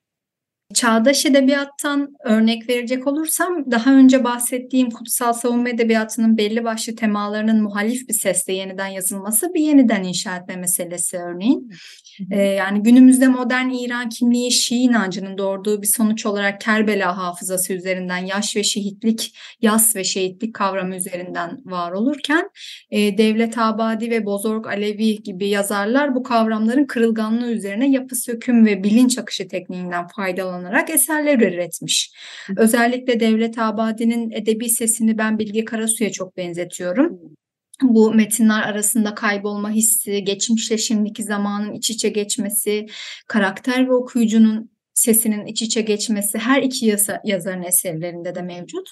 Çağdaş 0.73 1.25
edebiyattan 1.25 2.15
örnek 2.23 2.69
verecek 2.69 3.07
olursam 3.07 3.71
daha 3.71 3.93
önce 3.93 4.23
bahsettiğim 4.23 4.89
kutsal 4.89 5.33
savunma 5.33 5.69
edebiyatının 5.69 6.37
belli 6.37 6.63
başlı 6.63 6.95
temalarının 6.95 7.63
muhalif 7.63 8.09
bir 8.09 8.13
sesle 8.13 8.53
yeniden 8.53 8.87
yazılması 8.87 9.53
bir 9.53 9.61
yeniden 9.61 10.03
inşa 10.03 10.37
etme 10.37 10.55
meselesi 10.55 11.17
örneğin. 11.17 11.71
Ee, 12.31 12.41
yani 12.41 12.83
günümüzde 12.83 13.27
modern 13.27 13.69
İran 13.69 14.09
kimliği 14.09 14.51
Şii 14.51 14.77
inancının 14.77 15.37
doğurduğu 15.37 15.81
bir 15.81 15.87
sonuç 15.87 16.25
olarak 16.25 16.61
Kerbela 16.61 17.17
hafızası 17.17 17.73
üzerinden 17.73 18.25
yaş 18.25 18.55
ve 18.55 18.63
şehitlik, 18.63 19.35
yas 19.61 19.95
ve 19.95 20.03
şehitlik 20.03 20.55
kavramı 20.55 20.95
üzerinden 20.95 21.57
var 21.65 21.91
olurken 21.91 22.49
e, 22.91 23.17
Devlet 23.17 23.57
Abadi 23.57 24.11
ve 24.11 24.25
Bozorg 24.25 24.67
Alevi 24.67 25.23
gibi 25.23 25.47
yazarlar 25.47 26.15
bu 26.15 26.23
kavramların 26.23 26.85
kırılganlığı 26.85 27.51
üzerine 27.51 27.91
yapı 27.91 28.15
söküm 28.15 28.65
ve 28.65 28.83
bilinç 28.83 29.17
akışı 29.17 29.47
tekniğinden 29.47 30.07
faydalanıyorlar 30.07 30.60
kullanarak 30.61 30.89
eserler 30.89 31.39
üretmiş. 31.39 32.11
Özellikle 32.57 33.19
Devlet 33.19 33.59
Abadi'nin 33.59 34.31
edebi 34.31 34.69
sesini 34.69 35.17
ben 35.17 35.39
Bilge 35.39 35.65
Karasu'ya 35.65 36.11
çok 36.11 36.37
benzetiyorum 36.37 37.19
bu 37.81 38.13
metinler 38.13 38.61
arasında 38.61 39.15
kaybolma 39.15 39.71
hissi, 39.71 40.23
geçmişle 40.23 40.77
şimdiki 40.77 41.23
zamanın 41.23 41.73
iç 41.73 41.89
içe 41.89 42.09
geçmesi, 42.09 42.85
karakter 43.27 43.87
ve 43.87 43.93
okuyucunun 43.93 44.71
sesinin 44.93 45.45
iç 45.45 45.61
içe 45.61 45.81
geçmesi 45.81 46.37
her 46.37 46.61
iki 46.61 46.85
yasa, 46.85 47.21
yazarın 47.25 47.63
eserlerinde 47.63 48.35
de 48.35 48.41
mevcut. 48.41 48.89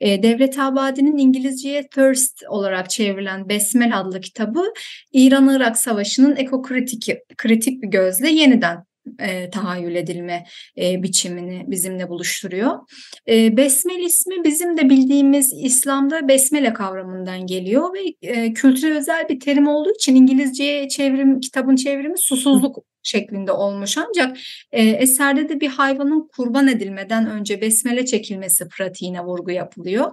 E, 0.00 0.22
Devlet 0.22 0.58
Abadi'nin 0.58 1.16
İngilizceye 1.16 1.88
Thirst 1.88 2.42
olarak 2.48 2.90
çevrilen 2.90 3.48
Besmel 3.48 4.00
adlı 4.00 4.20
kitabı 4.20 4.72
İran-Irak 5.12 5.78
Savaşı'nın 5.78 6.36
ekokritik 6.36 7.08
kritik 7.36 7.82
bir 7.82 7.88
gözle 7.88 8.30
yeniden 8.30 8.84
e, 9.20 9.50
tahayyül 9.50 9.94
edilme 9.94 10.44
e, 10.78 11.02
biçimini 11.02 11.64
bizimle 11.66 12.08
buluşturuyor. 12.08 12.78
E, 13.28 13.56
besmel 13.56 14.00
ismi 14.00 14.44
bizim 14.44 14.76
de 14.76 14.90
bildiğimiz 14.90 15.52
İslam'da 15.62 16.28
besmele 16.28 16.72
kavramından 16.72 17.46
geliyor 17.46 17.94
ve 17.94 18.28
e, 18.28 18.52
kültüre 18.52 18.98
özel 18.98 19.28
bir 19.28 19.40
terim 19.40 19.68
olduğu 19.68 19.94
için 19.94 20.14
İngilizceye 20.14 20.88
çevrim 20.88 21.40
kitabın 21.40 21.76
çevrimi 21.76 22.18
susuzluk 22.18 22.78
şeklinde 23.02 23.52
olmuş 23.52 23.98
ancak 23.98 24.36
e, 24.72 24.82
eserde 24.82 25.48
de 25.48 25.60
bir 25.60 25.68
hayvanın 25.68 26.28
kurban 26.36 26.68
edilmeden 26.68 27.30
önce 27.30 27.60
besmele 27.60 28.06
çekilmesi 28.06 28.68
pratiğine 28.68 29.20
vurgu 29.20 29.50
yapılıyor. 29.50 30.12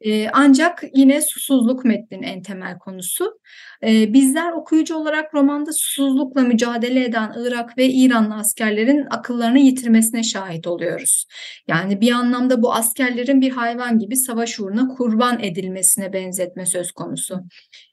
E, 0.00 0.28
ancak 0.28 0.84
yine 0.94 1.22
susuzluk 1.22 1.84
metnin 1.84 2.22
en 2.22 2.42
temel 2.42 2.78
konusu. 2.78 3.38
E, 3.86 4.12
bizler 4.12 4.52
okuyucu 4.52 4.96
olarak 4.96 5.34
romanda 5.34 5.70
susuzlukla 5.72 6.42
mücadele 6.42 7.04
eden 7.04 7.32
Irak 7.38 7.78
ve 7.78 7.88
İranlı 7.88 8.34
askerlerin 8.34 9.06
akıllarını 9.10 9.58
yitirmesine 9.58 10.22
şahit 10.22 10.66
oluyoruz. 10.66 11.26
Yani 11.68 12.00
bir 12.00 12.12
anlamda 12.12 12.62
bu 12.62 12.74
askerlerin 12.74 13.40
bir 13.40 13.50
hayvan 13.50 13.98
gibi 13.98 14.16
savaş 14.16 14.60
uğruna 14.60 14.88
kurban 14.88 15.42
edilmesine 15.42 16.12
benzetme 16.12 16.66
söz 16.66 16.92
konusu. 16.92 17.40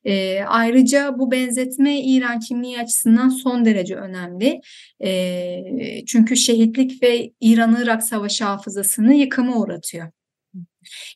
E, 0.04 0.44
ayrıca 0.44 1.20
bu 1.20 1.32
benzetme 1.32 2.02
İran 2.02 2.40
kimliği 2.40 2.80
açısından 2.80 3.30
son 3.30 3.66
derece 3.66 3.96
önemli. 3.96 4.21
E, 5.04 6.06
çünkü 6.06 6.38
şehitlik 6.38 7.04
ve 7.04 7.32
İran-Irak 7.42 8.04
savaşı 8.04 8.44
hafızasını 8.46 9.13
yıkıma 9.13 9.56
uğratıyor. 9.56 10.12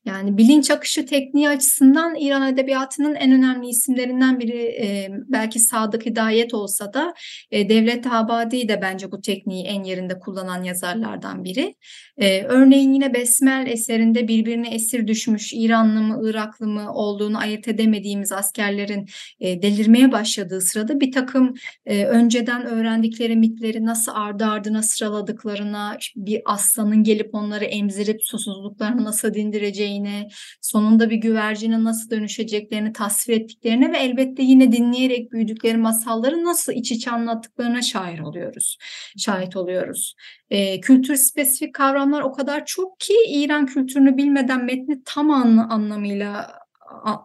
Yani 0.06 0.38
bilinç 0.38 0.72
akışı 0.72 1.06
tekniği 1.06 1.50
açısından 1.50 2.16
İran 2.16 2.54
edebiyatının 2.54 3.16
en 3.16 3.32
önemli 3.32 3.68
isimlerinden 3.68 4.40
biri 4.40 4.62
e, 4.62 5.10
belki 5.12 5.60
Sadık 5.60 6.06
Hidayet 6.06 6.54
olsa 6.54 6.94
da 6.94 7.14
e, 7.52 7.70
Devlet 7.70 8.08
Abadi 8.08 8.68
de 8.68 8.82
bence 8.82 9.12
bu 9.12 9.22
tekniği 9.22 9.66
en 9.66 9.84
yerinde 9.84 10.20
kullanan 10.20 10.64
yazarlardan 10.64 11.44
biri. 11.44 11.76
E, 12.18 12.44
örneğin 12.44 12.94
yine 12.94 13.14
Besmel 13.14 13.68
eserinde 13.68 14.28
birbirine 14.28 14.70
esir 14.76 15.08
düşmüş 15.08 15.54
İranlı 15.54 16.02
mı 16.02 16.30
Iraklı 16.30 16.68
mı 16.68 16.94
olduğunu 16.94 17.38
ayırt 17.38 17.68
edemediğimiz 17.68 18.32
askerlerin 18.32 19.06
e, 19.40 19.62
delirmeye 19.62 20.12
başladığı 20.12 20.62
sırada 20.62 21.00
bir 21.00 21.12
takım 21.12 21.54
e, 21.86 22.06
önceden 22.06 22.66
öğrendikleri 22.66 23.36
mitleri 23.36 23.86
nasıl 23.86 24.12
ardı 24.16 24.46
ardına 24.46 24.84
sıraladıklarına 24.84 25.98
bir 26.16 26.42
aslanın 26.46 27.04
gelip 27.04 27.36
onları 27.36 27.66
emzirip 27.66 28.24
susuzluklarını 28.24 29.04
nasıl 29.04 29.28
dindireceğine, 29.56 30.28
sonunda 30.62 31.10
bir 31.10 31.16
güvercine 31.16 31.84
nasıl 31.84 32.10
dönüşeceklerini 32.10 32.94
tasvir 32.94 33.34
ettiklerine 33.34 33.94
ve 33.94 33.98
elbette 33.98 34.44
yine 34.44 34.72
dinleyerek 34.72 35.32
büyüdükleri 35.32 35.78
masalları 35.78 36.44
nasıl 36.44 36.74
iç 36.74 36.92
içe 36.92 37.12
anlattıklarına 37.12 37.82
şair 37.82 38.20
oluyoruz, 38.20 38.78
şahit 39.18 39.56
oluyoruz. 39.56 40.16
E, 40.50 40.80
kültür 40.80 41.16
spesifik 41.16 41.76
kavramlar 41.76 42.22
o 42.22 42.32
kadar 42.32 42.66
çok 42.66 43.00
ki 43.00 43.14
İran 43.28 43.66
kültürünü 43.66 44.18
bilmeden 44.18 44.66
metni 44.66 45.04
tam 45.06 45.32
anlamıyla 45.32 46.60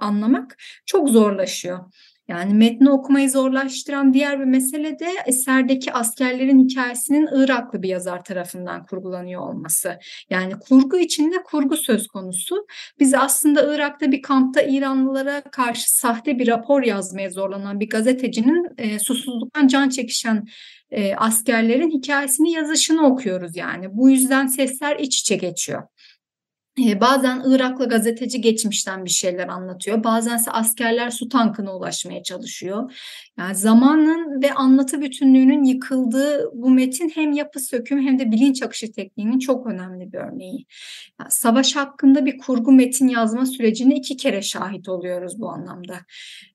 anlamak 0.01 0.57
çok 0.87 1.09
zorlaşıyor. 1.09 1.79
Yani 2.31 2.55
metni 2.55 2.91
okumayı 2.91 3.31
zorlaştıran 3.31 4.15
diğer 4.15 4.41
bir 4.41 4.45
mesele 4.45 4.99
de 4.99 5.09
eserdeki 5.27 5.93
askerlerin 5.93 6.69
hikayesinin 6.69 7.29
Iraklı 7.33 7.83
bir 7.83 7.89
yazar 7.89 8.25
tarafından 8.25 8.87
kurgulanıyor 8.87 9.41
olması. 9.41 9.99
Yani 10.31 10.53
kurgu 10.61 10.99
içinde 10.99 11.43
kurgu 11.43 11.77
söz 11.77 12.07
konusu. 12.07 12.67
Biz 13.01 13.15
aslında 13.15 13.75
Irak'ta 13.75 14.13
bir 14.13 14.23
kampta 14.23 14.63
İranlılara 14.63 15.41
karşı 15.41 15.95
sahte 15.97 16.39
bir 16.39 16.49
rapor 16.49 16.83
yazmaya 16.83 17.31
zorlanan 17.31 17.81
bir 17.81 17.89
gazetecinin 17.89 18.69
e, 18.79 18.99
susuzluktan 18.99 19.67
can 19.67 19.89
çekişen 19.89 20.47
e, 20.91 21.15
askerlerin 21.15 21.91
hikayesini 21.91 22.53
yazışını 22.53 23.07
okuyoruz 23.07 23.57
yani. 23.57 23.87
Bu 23.93 24.11
yüzden 24.11 24.47
sesler 24.47 24.97
iç 24.97 25.19
içe 25.19 25.37
geçiyor. 25.37 25.83
Bazen 27.01 27.43
Iraklı 27.47 27.89
gazeteci 27.89 28.41
geçmişten 28.41 29.05
bir 29.05 29.11
şeyler 29.11 29.49
anlatıyor. 29.49 30.05
Bazense 30.05 30.51
askerler 30.51 31.11
su 31.11 31.29
tankına 31.29 31.77
ulaşmaya 31.77 32.23
çalışıyor. 32.23 32.93
Yani 33.39 33.55
zamanın 33.55 34.43
ve 34.43 34.55
anlatı 34.55 35.01
bütünlüğünün 35.01 35.65
yıkıldığı 35.65 36.51
bu 36.55 36.71
metin 36.71 37.09
hem 37.09 37.33
yapı 37.33 37.61
söküm 37.61 38.07
hem 38.07 38.19
de 38.19 38.31
bilinç 38.33 38.63
akışı 38.63 38.93
tekniğinin 38.93 39.39
çok 39.39 39.67
önemli 39.67 40.13
bir 40.13 40.19
örneği. 40.19 40.67
Yani 41.21 41.31
savaş 41.31 41.77
hakkında 41.77 42.27
bir 42.27 42.39
kurgu 42.39 42.73
metin 42.73 43.09
yazma 43.09 43.47
sürecine 43.47 43.95
iki 43.95 44.17
kere 44.17 44.43
şahit 44.43 44.89
oluyoruz 44.89 45.41
bu 45.41 45.51
anlamda. 45.51 45.97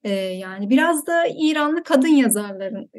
Ee, 0.03 0.10
yani 0.13 0.70
biraz 0.70 1.08
da 1.08 1.24
İranlı 1.39 1.84
kadın 1.84 2.08
yazarların 2.08 2.89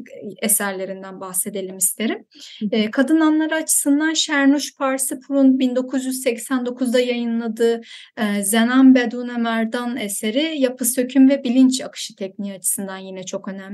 eserlerinden 0.43 1.21
bahsedelim 1.21 1.77
isterim. 1.77 2.25
Ee, 2.73 2.91
kadın 2.91 3.21
anları 3.21 3.55
açısından 3.55 4.13
Şernuş 4.13 4.77
Parsipur'un 4.77 5.59
1989'da 5.59 7.01
yayınladığı 7.01 7.81
e, 8.17 8.43
Zenan 8.43 8.95
Bedune 8.95 9.37
Merdan 9.37 9.97
eseri 9.97 10.61
yapı 10.61 10.85
söküm 10.85 11.29
ve 11.29 11.45
bilinç 11.45 11.81
akışı 11.81 12.17
tekniği 12.17 12.55
açısından 12.55 12.99
yine 12.99 13.23
çok 13.23 13.49
önemli. 13.49 13.66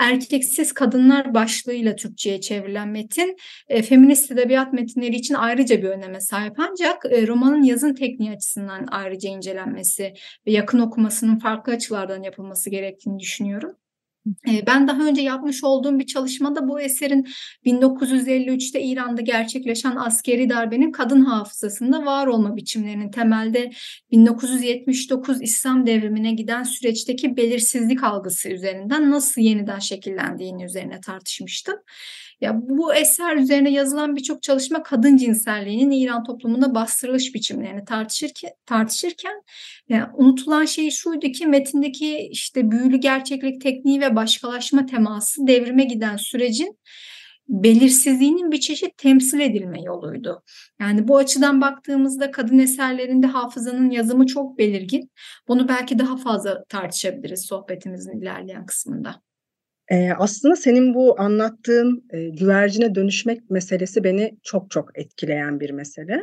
Erkeksiz 0.00 0.72
Kadınlar 0.72 1.34
başlığıyla 1.34 1.96
Türkçe'ye 1.96 2.40
çevrilen 2.40 2.88
metin 2.88 3.36
e, 3.68 3.82
feminist 3.82 4.30
edebiyat 4.30 4.72
metinleri 4.72 5.16
için 5.16 5.34
ayrıca 5.34 5.82
bir 5.82 5.88
öneme 5.88 6.20
sahip 6.20 6.52
ancak 6.58 7.06
e, 7.10 7.26
romanın 7.26 7.62
yazın 7.62 7.94
tekniği 7.94 8.30
açısından 8.30 8.86
ayrıca 8.90 9.30
incelenmesi 9.30 10.14
ve 10.46 10.52
yakın 10.52 10.78
okumasının 10.78 11.38
farklı 11.38 11.72
açılardan 11.72 12.22
yapılması 12.22 12.70
gerektiğini 12.70 13.18
düşünüyorum. 13.18 13.76
Ben 14.66 14.88
daha 14.88 15.06
önce 15.06 15.22
yapmış 15.22 15.64
olduğum 15.64 15.98
bir 15.98 16.06
çalışmada 16.06 16.68
bu 16.68 16.80
eserin 16.80 17.28
1953'te 17.66 18.82
İran'da 18.82 19.20
gerçekleşen 19.20 19.96
askeri 19.96 20.48
darbenin 20.48 20.92
kadın 20.92 21.24
hafızasında 21.24 22.06
var 22.06 22.26
olma 22.26 22.56
biçimlerinin 22.56 23.10
temelde 23.10 23.70
1979 24.10 25.42
İslam 25.42 25.86
devrimine 25.86 26.32
giden 26.32 26.62
süreçteki 26.62 27.36
belirsizlik 27.36 28.04
algısı 28.04 28.48
üzerinden 28.48 29.10
nasıl 29.10 29.40
yeniden 29.40 29.78
şekillendiğini 29.78 30.64
üzerine 30.64 31.00
tartışmıştım. 31.00 31.76
Ya 32.42 32.60
bu 32.62 32.94
eser 32.94 33.36
üzerine 33.36 33.70
yazılan 33.70 34.16
birçok 34.16 34.42
çalışma 34.42 34.82
kadın 34.82 35.16
cinselliğinin 35.16 35.90
İran 35.90 36.24
toplumunda 36.24 36.74
bastırılış 36.74 37.34
biçimlerini 37.34 37.84
tartışırken, 37.84 38.50
tartışırken 38.66 39.42
yani 39.88 40.06
unutulan 40.14 40.64
şey 40.64 40.90
şuydu 40.90 41.26
ki 41.26 41.46
metindeki 41.46 42.18
işte 42.18 42.70
büyülü 42.70 42.96
gerçeklik 42.96 43.60
tekniği 43.60 44.00
ve 44.00 44.11
başkalaşma 44.16 44.86
teması 44.86 45.46
devrime 45.46 45.84
giden 45.84 46.16
sürecin 46.16 46.78
belirsizliğinin 47.48 48.50
bir 48.52 48.60
çeşit 48.60 48.98
temsil 48.98 49.40
edilme 49.40 49.82
yoluydu. 49.82 50.42
Yani 50.80 51.08
bu 51.08 51.16
açıdan 51.16 51.60
baktığımızda 51.60 52.30
kadın 52.30 52.58
eserlerinde 52.58 53.26
hafızanın 53.26 53.90
yazımı 53.90 54.26
çok 54.26 54.58
belirgin. 54.58 55.10
Bunu 55.48 55.68
belki 55.68 55.98
daha 55.98 56.16
fazla 56.16 56.64
tartışabiliriz 56.64 57.46
sohbetimizin 57.46 58.20
ilerleyen 58.20 58.66
kısmında. 58.66 59.22
Eee, 59.90 60.12
aslında 60.18 60.56
senin 60.56 60.94
bu 60.94 61.20
anlattığın, 61.20 62.04
eee, 62.12 62.30
güvercine 62.30 62.94
dönüşmek 62.94 63.50
meselesi 63.50 64.04
beni 64.04 64.38
çok 64.42 64.70
çok 64.70 64.98
etkileyen 64.98 65.60
bir 65.60 65.70
mesele. 65.70 66.20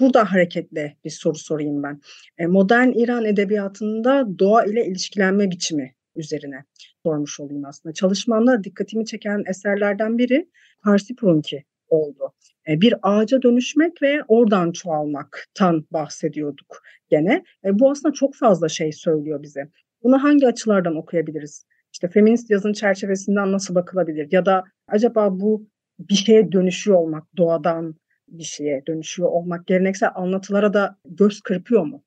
Burada 0.00 0.32
hareketle 0.32 0.96
bir 1.04 1.10
soru 1.10 1.38
sorayım 1.38 1.82
ben. 1.82 2.00
Eee, 2.40 2.46
modern 2.46 2.88
İran 2.88 3.24
edebiyatında 3.24 4.38
doğa 4.38 4.64
ile 4.64 4.86
ilişkilenme 4.86 5.50
biçimi 5.50 5.94
üzerine 6.16 6.64
sormuş 7.02 7.40
olayım 7.40 7.64
aslında. 7.64 7.92
Çalışmanda 7.92 8.64
dikkatimi 8.64 9.06
çeken 9.06 9.42
eserlerden 9.50 10.18
biri 10.18 10.48
Parsipurunki 10.82 11.64
oldu. 11.88 12.32
Eee, 12.68 12.80
bir 12.80 12.94
ağaca 13.02 13.42
dönüşmek 13.42 14.02
ve 14.02 14.22
oradan 14.28 14.72
çoğalmaktan 14.72 15.86
bahsediyorduk 15.90 16.82
gene. 17.10 17.44
Eee, 17.64 17.78
bu 17.78 17.90
aslında 17.90 18.12
çok 18.14 18.34
fazla 18.34 18.68
şey 18.68 18.92
söylüyor 18.92 19.42
bize. 19.42 19.70
Bunu 20.02 20.22
hangi 20.22 20.46
açılardan 20.46 20.96
okuyabiliriz? 20.96 21.66
İşte 21.92 22.08
feminist 22.08 22.50
yazın 22.50 22.72
çerçevesinden 22.72 23.52
nasıl 23.52 23.74
bakılabilir? 23.74 24.28
Ya 24.30 24.46
da 24.46 24.64
acaba 24.88 25.40
bu 25.40 25.68
bir 25.98 26.14
şeye 26.14 26.52
dönüşüyor 26.52 26.96
olmak, 26.98 27.24
doğadan 27.36 27.94
bir 28.28 28.44
şeye 28.44 28.82
dönüşüyor 28.86 29.28
olmak 29.28 29.66
geleneksel 29.66 30.08
anlatılara 30.14 30.74
da 30.74 30.98
göz 31.04 31.40
kırpıyor 31.40 31.84
mu? 31.84 32.03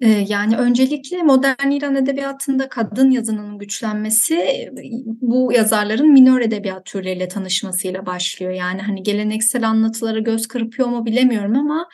Yani 0.00 0.56
öncelikle 0.56 1.22
modern 1.22 1.70
İran 1.70 1.96
edebiyatında 1.96 2.68
kadın 2.68 3.10
yazının 3.10 3.58
güçlenmesi 3.58 4.70
bu 5.04 5.52
yazarların 5.52 6.12
minör 6.12 6.40
edebiyat 6.40 6.84
türleriyle 6.84 7.28
tanışmasıyla 7.28 8.06
başlıyor. 8.06 8.52
Yani 8.52 8.82
hani 8.82 9.02
geleneksel 9.02 9.68
anlatılara 9.68 10.18
göz 10.18 10.48
kırpıyor 10.48 10.88
mu 10.88 11.06
bilemiyorum 11.06 11.56
ama 11.56 11.88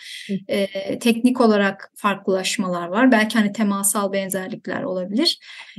e, 0.49 0.99
teknik 0.99 1.40
olarak 1.40 1.92
farklılaşmalar 1.97 2.88
var. 2.88 3.12
Belki 3.12 3.38
hani 3.38 3.53
temasal 3.53 4.12
benzerlikler 4.12 4.83
olabilir. 4.83 5.38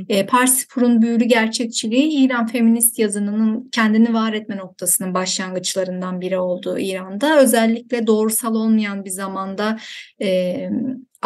E, 0.10 0.26
Parsifur'un 0.26 1.02
büyülü 1.02 1.26
gerçekçiliği 1.26 2.26
İran 2.26 2.48
feminist 2.48 3.00
yazınının 3.00 3.70
kendini 3.72 4.14
var 4.14 4.34
etme 4.34 4.58
noktasının 4.58 5.14
başlangıçlarından 5.14 6.22
biri 6.22 6.38
olduğu 6.38 6.80
İran'da. 6.80 7.40
Özellikle 7.40 8.08
doğrusal 8.08 8.56
olmayan 8.56 9.06
bir 9.06 9.10
zamanda 9.10 9.78
e, 10.22 10.70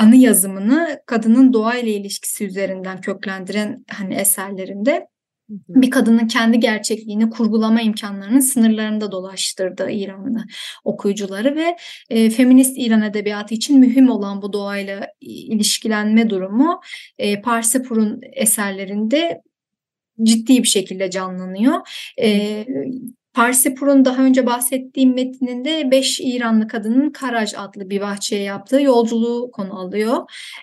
anı 0.02 0.16
yazımını 0.16 1.00
kadının 1.06 1.54
doğayla 1.54 1.92
ilişkisi 1.92 2.46
üzerinden 2.46 3.02
köklendiren 3.02 3.86
hani 3.90 4.16
eserlerinde 4.16 5.08
bir 5.50 5.92
kadının 5.92 6.28
kendi 6.28 6.60
gerçekliğini 6.60 7.30
kurgulama 7.30 7.82
imkanlarının 7.82 8.40
sınırlarında 8.40 9.12
dolaştırdı 9.12 9.92
İranlı 9.92 10.44
okuyucuları 10.84 11.56
ve 11.56 11.78
e, 12.10 12.30
feminist 12.30 12.78
İran 12.78 13.02
edebiyatı 13.02 13.54
için 13.54 13.80
mühim 13.80 14.10
olan 14.10 14.42
bu 14.42 14.54
doğayla 14.54 15.08
ilişkilenme 15.22 16.30
durumu 16.30 16.82
e, 17.18 17.42
Parsepur'un 17.42 18.22
eserlerinde 18.34 19.42
ciddi 20.24 20.64
bir 20.64 20.68
şekilde 20.68 21.10
canlanıyor. 21.10 21.80
E, 22.22 22.66
Parsipur'un 23.34 24.06
daha 24.06 24.24
önce 24.24 24.46
bahsettiğim 24.46 25.14
metninde 25.14 25.92
5 25.92 26.20
İranlı 26.20 26.68
kadının 26.68 27.10
Karaj 27.10 27.54
adlı 27.58 27.90
bir 27.90 28.02
bahçeye 28.02 28.44
yaptığı 28.44 28.82
yolculuğu 28.82 29.52
konu 29.52 29.80
alıyor. 29.80 30.18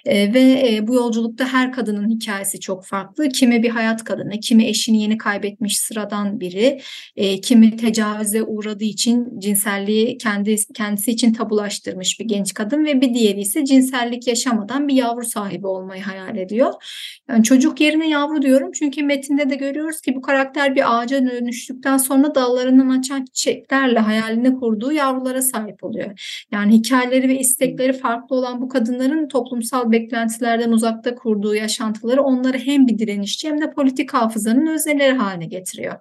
E, 0.04 0.35
ve 0.35 0.40
e, 0.68 0.87
bu 0.87 0.94
yolculukta 0.94 1.52
her 1.52 1.72
kadının 1.72 2.11
hikayesi 2.11 2.61
çok 2.61 2.85
farklı. 2.85 3.28
Kimi 3.28 3.62
bir 3.62 3.70
hayat 3.70 4.04
kadını, 4.04 4.40
kimi 4.40 4.66
eşini 4.66 5.02
yeni 5.02 5.18
kaybetmiş 5.18 5.81
sıradan 5.81 6.40
biri, 6.40 6.81
e, 7.16 7.40
kimi 7.40 7.76
tecavüze 7.76 8.42
uğradığı 8.42 8.85
için 8.85 9.40
cinselliği 9.40 10.18
kendi 10.18 10.57
kendisi 10.74 11.11
için 11.11 11.33
tabulaştırmış 11.33 12.20
bir 12.20 12.24
genç 12.24 12.54
kadın 12.54 12.85
ve 12.85 13.00
bir 13.00 13.14
diğeri 13.14 13.40
ise 13.40 13.64
cinsellik 13.64 14.26
yaşamadan 14.26 14.88
bir 14.88 14.94
yavru 14.94 15.24
sahibi 15.24 15.66
olmayı 15.66 16.02
hayal 16.02 16.37
ediyor. 16.37 16.72
Yani 17.28 17.44
çocuk 17.44 17.81
yerine 17.81 18.09
yavru 18.09 18.42
diyorum 18.42 18.72
çünkü 18.72 19.02
metinde 19.02 19.50
de 19.50 19.54
görüyoruz 19.54 20.00
ki 20.00 20.14
bu 20.16 20.22
karakter 20.22 20.74
bir 20.74 20.98
ağaca 20.98 21.26
dönüştükten 21.26 21.96
sonra 21.96 22.35
dalları 22.35 22.57
dallarından 22.58 22.98
açan 22.98 23.24
çiçeklerle 23.24 23.98
hayalini 23.98 24.54
kurduğu 24.54 24.92
yavrulara 24.92 25.42
sahip 25.42 25.84
oluyor. 25.84 26.44
Yani 26.52 26.72
hikayeleri 26.72 27.28
ve 27.28 27.38
istekleri 27.38 27.92
farklı 27.92 28.36
olan 28.36 28.60
bu 28.60 28.68
kadınların 28.68 29.28
toplumsal 29.28 29.92
beklentilerden 29.92 30.72
uzakta 30.72 31.14
kurduğu 31.14 31.54
yaşantıları 31.54 32.22
onları 32.22 32.58
hem 32.58 32.86
bir 32.86 32.98
direnişçi 32.98 33.48
hem 33.48 33.60
de 33.60 33.70
politik 33.70 34.14
hafızanın 34.14 34.66
özneleri 34.66 35.12
haline 35.12 35.46
getiriyor. 35.46 35.94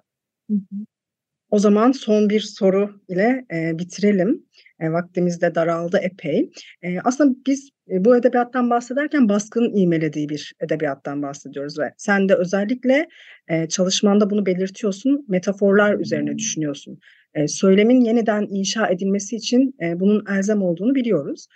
O 1.50 1.58
zaman 1.58 1.92
son 1.92 2.30
bir 2.30 2.40
soru 2.40 3.00
ile 3.08 3.44
e, 3.52 3.78
bitirelim. 3.78 4.44
E, 4.80 4.92
vaktimiz 4.92 5.40
de 5.40 5.54
daraldı 5.54 5.98
epey. 6.02 6.50
E, 6.82 7.00
aslında 7.00 7.36
biz 7.46 7.70
e, 7.90 8.04
bu 8.04 8.16
edebiyattan 8.16 8.70
bahsederken 8.70 9.28
baskının 9.28 9.76
imelediği 9.76 10.28
bir 10.28 10.52
edebiyattan 10.60 11.22
bahsediyoruz 11.22 11.78
ve 11.78 11.92
sen 11.96 12.28
de 12.28 12.34
özellikle 12.34 13.08
e, 13.48 13.68
çalışmanda 13.68 14.30
bunu 14.30 14.46
belirtiyorsun, 14.46 15.24
metaforlar 15.28 15.98
üzerine 15.98 16.38
düşünüyorsun. 16.38 16.98
E, 17.38 17.48
söylemin 17.48 18.00
yeniden 18.00 18.46
inşa 18.50 18.88
edilmesi 18.88 19.36
için 19.36 19.76
bunun 19.94 20.24
elzem 20.30 20.62
olduğunu 20.62 20.94
biliyoruz. 20.94 21.46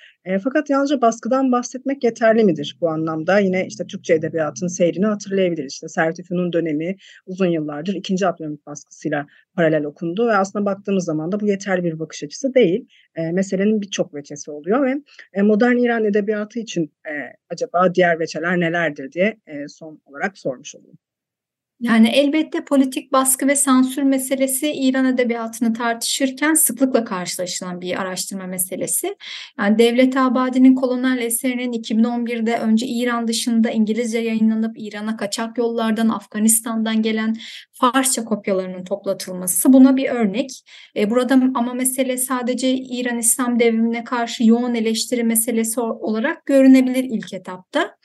Fakat 0.45 0.71
yalnızca 0.71 1.01
baskıdan 1.01 1.53
bahsetmek 1.53 2.05
yeterli 2.05 2.45
midir 2.45 2.77
bu 2.81 2.89
anlamda? 2.89 3.39
Yine 3.39 3.67
işte 3.67 3.87
Türkçe 3.87 4.15
edebiyatın 4.15 4.67
seyrini 4.67 5.07
hatırlayabiliriz. 5.07 5.73
İşte 5.73 5.89
Sertifü'nün 5.89 6.53
dönemi 6.53 6.97
uzun 7.27 7.47
yıllardır 7.47 7.95
ikinci 7.95 8.27
Abdülhamit 8.27 8.67
baskısıyla 8.67 9.27
paralel 9.57 9.85
okundu 9.85 10.29
ve 10.29 10.37
aslında 10.37 10.65
baktığımız 10.65 11.05
zaman 11.05 11.33
da 11.33 11.41
bu 11.41 11.47
yeterli 11.47 11.85
bir 11.85 11.99
bakış 11.99 12.25
açısı 12.25 12.55
değil. 12.55 12.89
E, 13.15 13.33
meselenin 13.33 13.81
birçok 13.81 14.15
veçesi 14.15 14.51
oluyor 14.51 14.87
ve 14.87 15.03
e, 15.33 15.43
modern 15.43 15.77
İran 15.77 16.05
edebiyatı 16.05 16.59
için 16.59 16.93
acaba 17.51 17.95
diğer 17.95 18.21
veçeler 18.21 18.61
nelerdir 18.61 19.13
diye 19.13 19.37
son 19.69 20.01
olarak 20.07 20.39
sormuş 20.39 20.75
olayım. 20.75 20.99
Yani 21.83 22.09
elbette 22.09 22.65
politik 22.65 23.13
baskı 23.13 23.49
ve 23.49 23.57
sansür 23.57 24.03
meselesi 24.03 24.73
İran 24.73 25.05
edebiyatını 25.05 25.73
tartışırken 25.73 26.55
sıklıkla 26.55 27.05
karşılaşılan 27.05 27.81
bir 27.81 28.01
araştırma 28.01 28.47
meselesi. 28.47 29.17
Yani 29.59 29.79
Devlet 29.79 30.17
Abadi'nin 30.17 30.75
kolonel 30.75 31.19
eserinin 31.19 31.73
2011'de 31.73 32.59
önce 32.59 32.87
İran 32.87 33.29
dışında 33.29 33.71
İngilizce 33.71 34.19
yayınlanıp 34.19 34.75
İran'a 34.79 35.17
kaçak 35.17 35.59
yollardan 35.59 36.09
Afganistan'dan 36.09 37.03
gelen 37.03 37.37
Farsça 37.73 38.25
kopyalarının 38.25 38.85
toplatılması 38.85 39.73
buna 39.73 39.97
bir 39.97 40.09
örnek. 40.09 40.51
E, 40.97 41.11
burada 41.11 41.35
ama 41.55 41.75
mesele 41.75 42.17
sadece 42.17 42.75
İran 42.75 43.19
İslam 43.19 43.59
devrimine 43.59 44.05
karşı 44.05 44.45
yoğun 44.45 44.75
eleştiri 44.75 45.25
meselesi 45.25 45.81
olarak 45.81 46.47
görünebilir 46.47 47.05
ilk 47.05 47.33
etapta. 47.33 47.97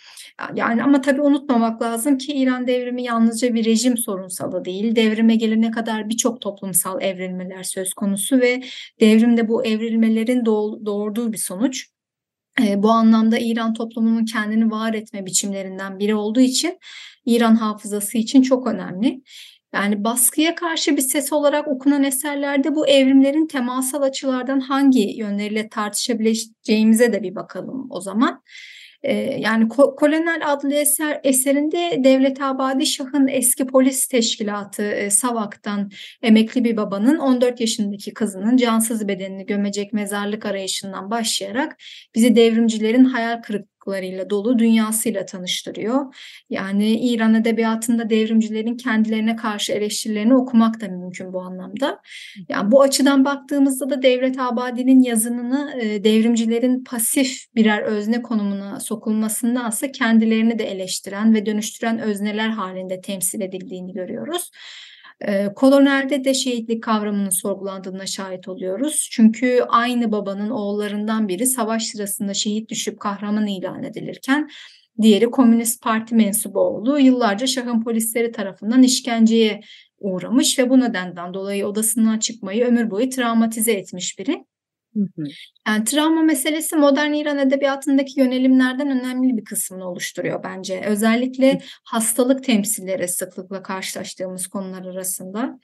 Yani 0.55 0.83
ama 0.83 1.01
tabii 1.01 1.21
unutmamak 1.21 1.81
lazım 1.81 2.17
ki 2.17 2.33
İran 2.33 2.67
devrimi 2.67 3.03
yalnızca 3.03 3.53
bir 3.53 3.65
rejim 3.65 3.97
sorunsalı 3.97 4.65
değil. 4.65 4.95
Devrime 4.95 5.35
gelene 5.35 5.71
kadar 5.71 6.09
birçok 6.09 6.41
toplumsal 6.41 7.01
evrilmeler 7.01 7.63
söz 7.63 7.93
konusu 7.93 8.39
ve 8.39 8.63
devrimde 8.99 9.47
bu 9.47 9.65
evrilmelerin 9.65 10.45
doğurduğu 10.85 11.33
bir 11.33 11.37
sonuç. 11.37 11.87
E, 12.61 12.83
bu 12.83 12.89
anlamda 12.91 13.37
İran 13.37 13.73
toplumunun 13.73 14.25
kendini 14.25 14.71
var 14.71 14.93
etme 14.93 15.25
biçimlerinden 15.25 15.99
biri 15.99 16.15
olduğu 16.15 16.39
için 16.39 16.79
İran 17.25 17.55
hafızası 17.55 18.17
için 18.17 18.41
çok 18.41 18.67
önemli. 18.67 19.21
Yani 19.73 20.03
baskıya 20.03 20.55
karşı 20.55 20.97
bir 20.97 21.01
ses 21.01 21.33
olarak 21.33 21.67
okunan 21.67 22.03
eserlerde 22.03 22.75
bu 22.75 22.87
evrimlerin 22.87 23.47
temasal 23.47 24.01
açılardan 24.01 24.59
hangi 24.59 25.17
yönleriyle 25.17 25.69
tartışabileceğimize 25.69 27.13
de 27.13 27.23
bir 27.23 27.35
bakalım 27.35 27.87
o 27.89 28.01
zaman. 28.01 28.41
Yani 29.37 29.67
Kolonel 29.69 30.41
adlı 30.45 30.73
eser 30.73 31.19
eserinde 31.23 32.03
Devlet 32.03 32.41
Abadi 32.41 32.85
Şah'ın 32.85 33.27
eski 33.27 33.67
polis 33.67 34.07
teşkilatı 34.07 35.07
Savak'tan 35.11 35.91
emekli 36.21 36.63
bir 36.63 36.77
babanın 36.77 37.17
14 37.17 37.61
yaşındaki 37.61 38.13
kızının 38.13 38.57
cansız 38.57 39.07
bedenini 39.07 39.45
gömecek 39.45 39.93
mezarlık 39.93 40.45
arayışından 40.45 41.11
başlayarak 41.11 41.75
bizi 42.15 42.35
devrimcilerin 42.35 43.05
hayal 43.05 43.41
kırık 43.41 43.76
farklılıklarıyla 43.87 44.29
dolu 44.29 44.59
dünyasıyla 44.59 45.25
tanıştırıyor. 45.25 46.15
Yani 46.49 46.99
İran 46.99 47.33
edebiyatında 47.33 48.09
devrimcilerin 48.09 48.77
kendilerine 48.77 49.35
karşı 49.35 49.73
eleştirilerini 49.73 50.35
okumak 50.35 50.81
da 50.81 50.87
mümkün 50.87 51.33
bu 51.33 51.41
anlamda. 51.41 52.01
Yani 52.49 52.71
bu 52.71 52.81
açıdan 52.81 53.25
baktığımızda 53.25 53.89
da 53.89 54.01
Devlet 54.01 54.39
Abadi'nin 54.39 55.03
yazınını 55.03 55.75
e, 55.81 56.03
devrimcilerin 56.03 56.83
pasif 56.83 57.45
birer 57.55 57.81
özne 57.81 58.21
konumuna 58.21 58.79
sokulmasındansa 58.79 59.91
kendilerini 59.91 60.59
de 60.59 60.63
eleştiren 60.63 61.33
ve 61.33 61.45
dönüştüren 61.45 61.99
özneler 61.99 62.49
halinde 62.49 63.01
temsil 63.01 63.41
edildiğini 63.41 63.93
görüyoruz. 63.93 64.51
Kolonelde 65.55 66.23
de 66.23 66.33
şehitlik 66.33 66.83
kavramının 66.83 67.29
sorgulandığına 67.29 68.05
şahit 68.05 68.47
oluyoruz. 68.47 69.09
Çünkü 69.11 69.61
aynı 69.67 70.11
babanın 70.11 70.49
oğullarından 70.49 71.27
biri 71.27 71.45
savaş 71.45 71.85
sırasında 71.85 72.33
şehit 72.33 72.69
düşüp 72.69 72.99
kahraman 72.99 73.47
ilan 73.47 73.83
edilirken 73.83 74.49
diğeri 75.01 75.31
Komünist 75.31 75.83
Parti 75.83 76.15
mensubu 76.15 76.59
oğlu 76.59 76.99
yıllarca 76.99 77.47
şahın 77.47 77.83
polisleri 77.83 78.31
tarafından 78.31 78.83
işkenceye 78.83 79.61
uğramış 79.99 80.59
ve 80.59 80.69
bu 80.69 80.79
nedenden 80.79 81.33
dolayı 81.33 81.67
odasından 81.67 82.19
çıkmayı 82.19 82.65
ömür 82.65 82.91
boyu 82.91 83.09
travmatize 83.09 83.71
etmiş 83.71 84.19
biri. 84.19 84.43
Yani 85.67 85.83
travma 85.83 86.21
meselesi 86.21 86.75
modern 86.75 87.13
İran 87.13 87.37
edebiyatındaki 87.37 88.19
yönelimlerden 88.19 88.99
önemli 88.99 89.37
bir 89.37 89.43
kısmını 89.43 89.89
oluşturuyor 89.89 90.43
bence. 90.43 90.81
Özellikle 90.85 91.61
hastalık 91.83 92.43
temsilleri 92.43 93.07
sıklıkla 93.07 93.63
karşılaştığımız 93.63 94.47
konular 94.47 94.85
arasında. 94.85 95.59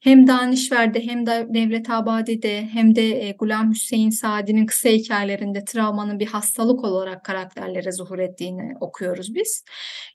Hem 0.00 0.26
Danişver'de 0.26 1.06
hem 1.06 1.26
de 1.26 1.46
Devlet 1.48 1.90
Abadi'de 1.90 2.62
hem 2.72 2.94
de 2.94 3.28
e, 3.28 3.32
Gulam 3.32 3.70
Hüseyin 3.70 4.10
Sadi'nin 4.10 4.66
kısa 4.66 4.88
hikayelerinde 4.88 5.64
travmanın 5.64 6.18
bir 6.20 6.26
hastalık 6.26 6.84
olarak 6.84 7.24
karakterlere 7.24 7.92
zuhur 7.92 8.18
ettiğini 8.18 8.72
okuyoruz 8.80 9.34
biz. 9.34 9.64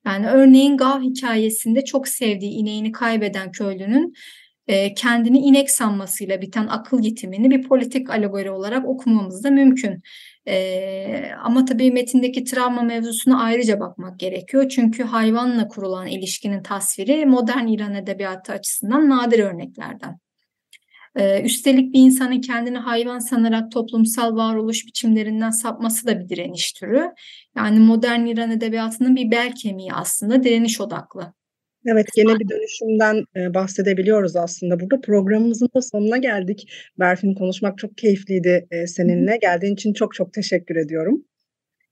Yani 0.05 0.27
örneğin 0.27 0.77
Gav 0.77 1.01
hikayesinde 1.01 1.85
çok 1.85 2.07
sevdiği 2.07 2.51
ineğini 2.51 2.91
kaybeden 2.91 3.51
köylünün 3.51 4.13
kendini 4.95 5.39
inek 5.39 5.71
sanmasıyla 5.71 6.41
biten 6.41 6.67
akıl 6.67 7.03
yitimini 7.03 7.51
bir 7.51 7.63
politik 7.63 8.09
alegori 8.09 8.51
olarak 8.51 8.87
okumamız 8.87 9.43
da 9.43 9.49
mümkün. 9.51 10.01
Ee, 10.47 11.31
ama 11.43 11.65
tabii 11.65 11.91
metindeki 11.91 12.43
travma 12.43 12.81
mevzusuna 12.81 13.43
ayrıca 13.43 13.79
bakmak 13.79 14.19
gerekiyor. 14.19 14.69
Çünkü 14.69 15.03
hayvanla 15.03 15.67
kurulan 15.67 16.07
ilişkinin 16.07 16.63
tasviri 16.63 17.25
modern 17.25 17.67
İran 17.67 17.95
edebiyatı 17.95 18.53
açısından 18.53 19.09
nadir 19.09 19.39
örneklerden. 19.39 20.19
Ee, 21.15 21.41
üstelik 21.41 21.93
bir 21.93 21.99
insanın 21.99 22.41
kendini 22.41 22.77
hayvan 22.77 23.19
sanarak 23.19 23.71
toplumsal 23.71 24.35
varoluş 24.35 24.87
biçimlerinden 24.87 25.51
sapması 25.51 26.07
da 26.07 26.19
bir 26.19 26.29
direniş 26.29 26.73
türü. 26.73 27.11
Yani 27.55 27.79
modern 27.79 28.25
İran 28.25 28.51
edebiyatının 28.51 29.15
bir 29.15 29.31
bel 29.31 29.55
kemiği 29.55 29.93
aslında 29.93 30.43
direniş 30.43 30.81
odaklı. 30.81 31.33
Evet, 31.85 32.07
gene 32.15 32.39
bir 32.39 32.49
dönüşümden, 32.49 33.23
eee, 33.35 33.53
bahsedebiliyoruz 33.53 34.35
aslında 34.35 34.79
burada. 34.79 35.01
Programımızın 35.01 35.69
da 35.75 35.81
sonuna 35.81 36.17
geldik. 36.17 36.73
Berfin, 36.99 37.33
konuşmak 37.33 37.77
çok 37.77 37.97
keyifliydi, 37.97 38.67
eee, 38.71 38.87
seninle. 38.87 39.37
Geldiğin 39.41 39.73
için 39.73 39.93
çok 39.93 40.13
çok 40.13 40.33
teşekkür 40.33 40.75
ediyorum. 40.75 41.25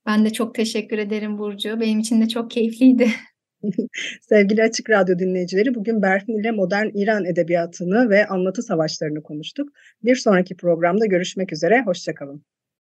Ben 0.06 0.25
de 0.25 0.30
çok 0.30 0.56
teşekkür 0.56 0.97
ederim 0.97 1.38
Burcu. 1.38 1.80
Benim 1.80 1.99
için 1.99 2.21
de 2.21 2.27
çok 2.27 2.51
keyifliydi. 2.51 3.08
Sevgili 4.21 4.63
Açık 4.63 4.89
Radyo 4.89 5.19
dinleyicileri, 5.19 5.75
bugün 5.75 6.01
Berfin 6.01 6.39
ile 6.39 6.51
modern 6.51 6.88
İran 6.93 7.25
edebiyatını 7.25 8.10
ve 8.10 8.27
anlatı 8.27 8.63
savaşlarını 8.63 9.23
konuştuk. 9.23 9.69
Bir 10.04 10.15
sonraki 10.15 10.58
programda 10.58 11.06
görüşmek 11.06 11.54
üzere, 11.54 11.84
hoşça 11.86 12.13
kalın. 12.13 12.43